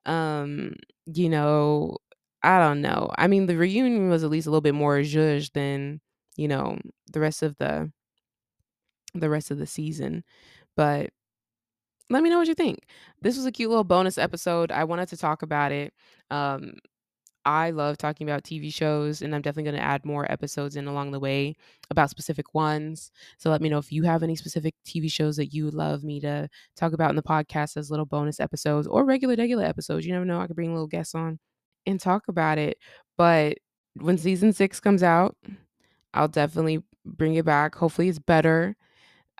Um, 0.05 0.75
you 1.05 1.29
know, 1.29 1.97
I 2.43 2.59
don't 2.59 2.81
know. 2.81 3.11
I 3.17 3.27
mean, 3.27 3.47
the 3.47 3.57
reunion 3.57 4.09
was 4.09 4.23
at 4.23 4.31
least 4.31 4.47
a 4.47 4.51
little 4.51 4.61
bit 4.61 4.75
more 4.75 4.99
zhuzh 4.99 5.51
than, 5.53 6.01
you 6.37 6.47
know, 6.47 6.79
the 7.11 7.19
rest 7.21 7.43
of 7.43 7.57
the 7.59 7.91
the 9.13 9.29
rest 9.29 9.51
of 9.51 9.57
the 9.57 9.67
season. 9.67 10.23
But 10.75 11.11
let 12.09 12.23
me 12.23 12.29
know 12.29 12.37
what 12.39 12.47
you 12.47 12.53
think. 12.53 12.79
This 13.21 13.37
was 13.37 13.45
a 13.45 13.51
cute 13.51 13.69
little 13.69 13.83
bonus 13.83 14.17
episode. 14.17 14.71
I 14.71 14.83
wanted 14.83 15.09
to 15.09 15.17
talk 15.17 15.41
about 15.41 15.71
it. 15.71 15.93
Um, 16.29 16.73
I 17.45 17.71
love 17.71 17.97
talking 17.97 18.27
about 18.27 18.43
TV 18.43 18.69
shows, 18.69 19.21
and 19.21 19.35
I'm 19.35 19.41
definitely 19.41 19.71
going 19.71 19.81
to 19.81 19.87
add 19.87 20.05
more 20.05 20.31
episodes 20.31 20.75
in 20.75 20.87
along 20.87 21.11
the 21.11 21.19
way 21.19 21.55
about 21.89 22.09
specific 22.09 22.53
ones. 22.53 23.11
So 23.37 23.49
let 23.49 23.61
me 23.61 23.69
know 23.69 23.77
if 23.79 23.91
you 23.91 24.03
have 24.03 24.23
any 24.23 24.35
specific 24.35 24.75
TV 24.85 25.09
shows 25.09 25.35
that 25.37 25.53
you 25.53 25.69
love 25.71 26.03
me 26.03 26.19
to 26.21 26.47
talk 26.75 26.93
about 26.93 27.09
in 27.09 27.15
the 27.15 27.23
podcast 27.23 27.77
as 27.77 27.91
little 27.91 28.05
bonus 28.05 28.39
episodes 28.39 28.87
or 28.87 29.05
regular, 29.05 29.35
regular 29.35 29.63
episodes. 29.65 30.05
You 30.05 30.13
never 30.13 30.25
know. 30.25 30.39
I 30.39 30.47
could 30.47 30.55
bring 30.55 30.73
little 30.73 30.87
guests 30.87 31.15
on 31.15 31.39
and 31.85 31.99
talk 31.99 32.27
about 32.29 32.57
it. 32.57 32.77
But 33.17 33.57
when 33.99 34.17
season 34.17 34.53
six 34.53 34.79
comes 34.79 35.03
out, 35.03 35.35
I'll 36.13 36.27
definitely 36.27 36.83
bring 37.05 37.35
it 37.35 37.45
back. 37.45 37.75
Hopefully, 37.75 38.09
it's 38.09 38.19
better 38.19 38.75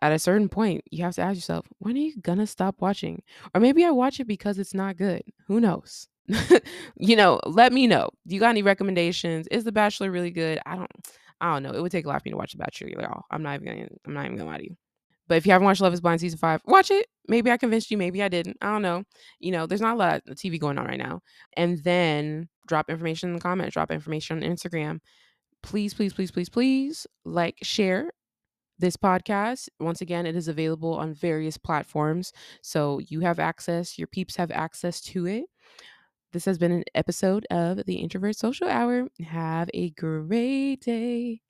at 0.02 0.12
a 0.14 0.20
certain 0.20 0.50
point, 0.50 0.84
you 0.92 1.04
have 1.04 1.16
to 1.16 1.22
ask 1.22 1.36
yourself, 1.38 1.66
when 1.80 1.96
are 1.96 2.00
you 2.00 2.18
gonna 2.22 2.48
stop 2.48 2.82
watching? 2.82 3.24
Or 3.56 3.62
maybe 3.62 3.86
I 3.86 3.92
watch 3.92 4.20
it 4.20 4.28
because 4.28 4.60
it's 4.60 4.74
not 4.74 4.98
good. 4.98 5.24
Who 5.48 5.60
knows? 5.62 6.10
you 6.98 7.16
know, 7.16 7.40
let 7.46 7.74
me 7.74 7.88
know. 7.88 8.10
Do 8.28 8.36
you 8.36 8.40
got 8.40 8.50
any 8.50 8.64
recommendations? 8.64 9.48
Is 9.48 9.64
The 9.64 9.72
Bachelor 9.72 10.12
really 10.12 10.32
good? 10.32 10.60
I 10.66 10.76
don't 10.76 10.92
I 11.42 11.54
don't 11.54 11.64
know. 11.64 11.72
It 11.72 11.82
would 11.82 11.92
take 11.92 12.06
a 12.06 12.08
lot 12.08 12.22
for 12.22 12.28
me 12.28 12.32
to 12.32 12.38
watch 12.38 12.54
The 12.54 12.58
Bachelor, 12.58 12.90
y'all. 12.90 13.24
I'm 13.30 13.44
not 13.44 13.56
even 13.56 13.68
gonna 13.68 13.88
I'm 14.06 14.14
not 14.14 14.26
even 14.26 14.38
gonna 14.38 14.50
lie 14.50 14.58
to 14.58 14.64
you. 14.64 14.78
But 15.28 15.36
if 15.36 15.46
you 15.46 15.52
haven't 15.52 15.66
watched 15.66 15.82
Love 15.82 15.94
is 15.94 16.02
Blind 16.02 16.22
season 16.22 16.40
five, 16.40 16.62
watch 16.66 16.92
it. 16.92 17.08
Maybe 17.28 17.50
I 17.50 17.58
convinced 17.58 17.92
you, 17.92 17.98
maybe 17.98 18.22
I 18.22 18.28
didn't. 18.28 18.58
I 18.62 18.68
don't 18.68 18.82
know. 18.82 19.04
You 19.40 19.52
know, 19.52 19.66
there's 19.66 19.82
not 19.82 19.96
a 19.96 19.98
lot 19.98 20.22
of 20.28 20.36
TV 20.36 20.60
going 20.60 20.78
on 20.78 20.86
right 20.86 20.98
now. 20.98 21.22
And 21.56 21.82
then 21.84 22.50
drop 22.68 22.90
information 22.90 23.30
in 23.30 23.36
the 23.36 23.42
comments, 23.42 23.74
drop 23.74 23.92
information 23.92 24.44
on 24.44 24.50
Instagram. 24.50 25.00
Please, 25.62 25.94
please, 25.94 26.14
please, 26.14 26.30
please, 26.30 26.50
please 26.50 27.08
like, 27.24 27.58
share, 27.64 28.12
this 28.80 28.98
podcast. 28.98 29.70
Once 29.80 30.02
again, 30.02 30.26
it 30.26 30.36
is 30.36 30.48
available 30.48 30.94
on 30.94 31.14
various 31.14 31.58
platforms. 31.58 32.34
So 32.62 33.00
you 33.08 33.22
have 33.22 33.40
access, 33.40 33.98
your 33.98 34.08
peeps 34.08 34.36
have 34.36 34.52
access 34.52 35.02
to 35.02 35.26
it. 35.26 35.46
This 36.34 36.46
has 36.46 36.58
been 36.58 36.72
an 36.74 36.84
episode 36.96 37.46
of 37.50 37.86
the 37.86 37.96
Introvert 37.96 38.36
Social 38.36 38.68
Hour. 38.68 39.08
Have 39.22 39.70
a 39.74 39.92
great 39.92 40.82
day. 40.82 41.42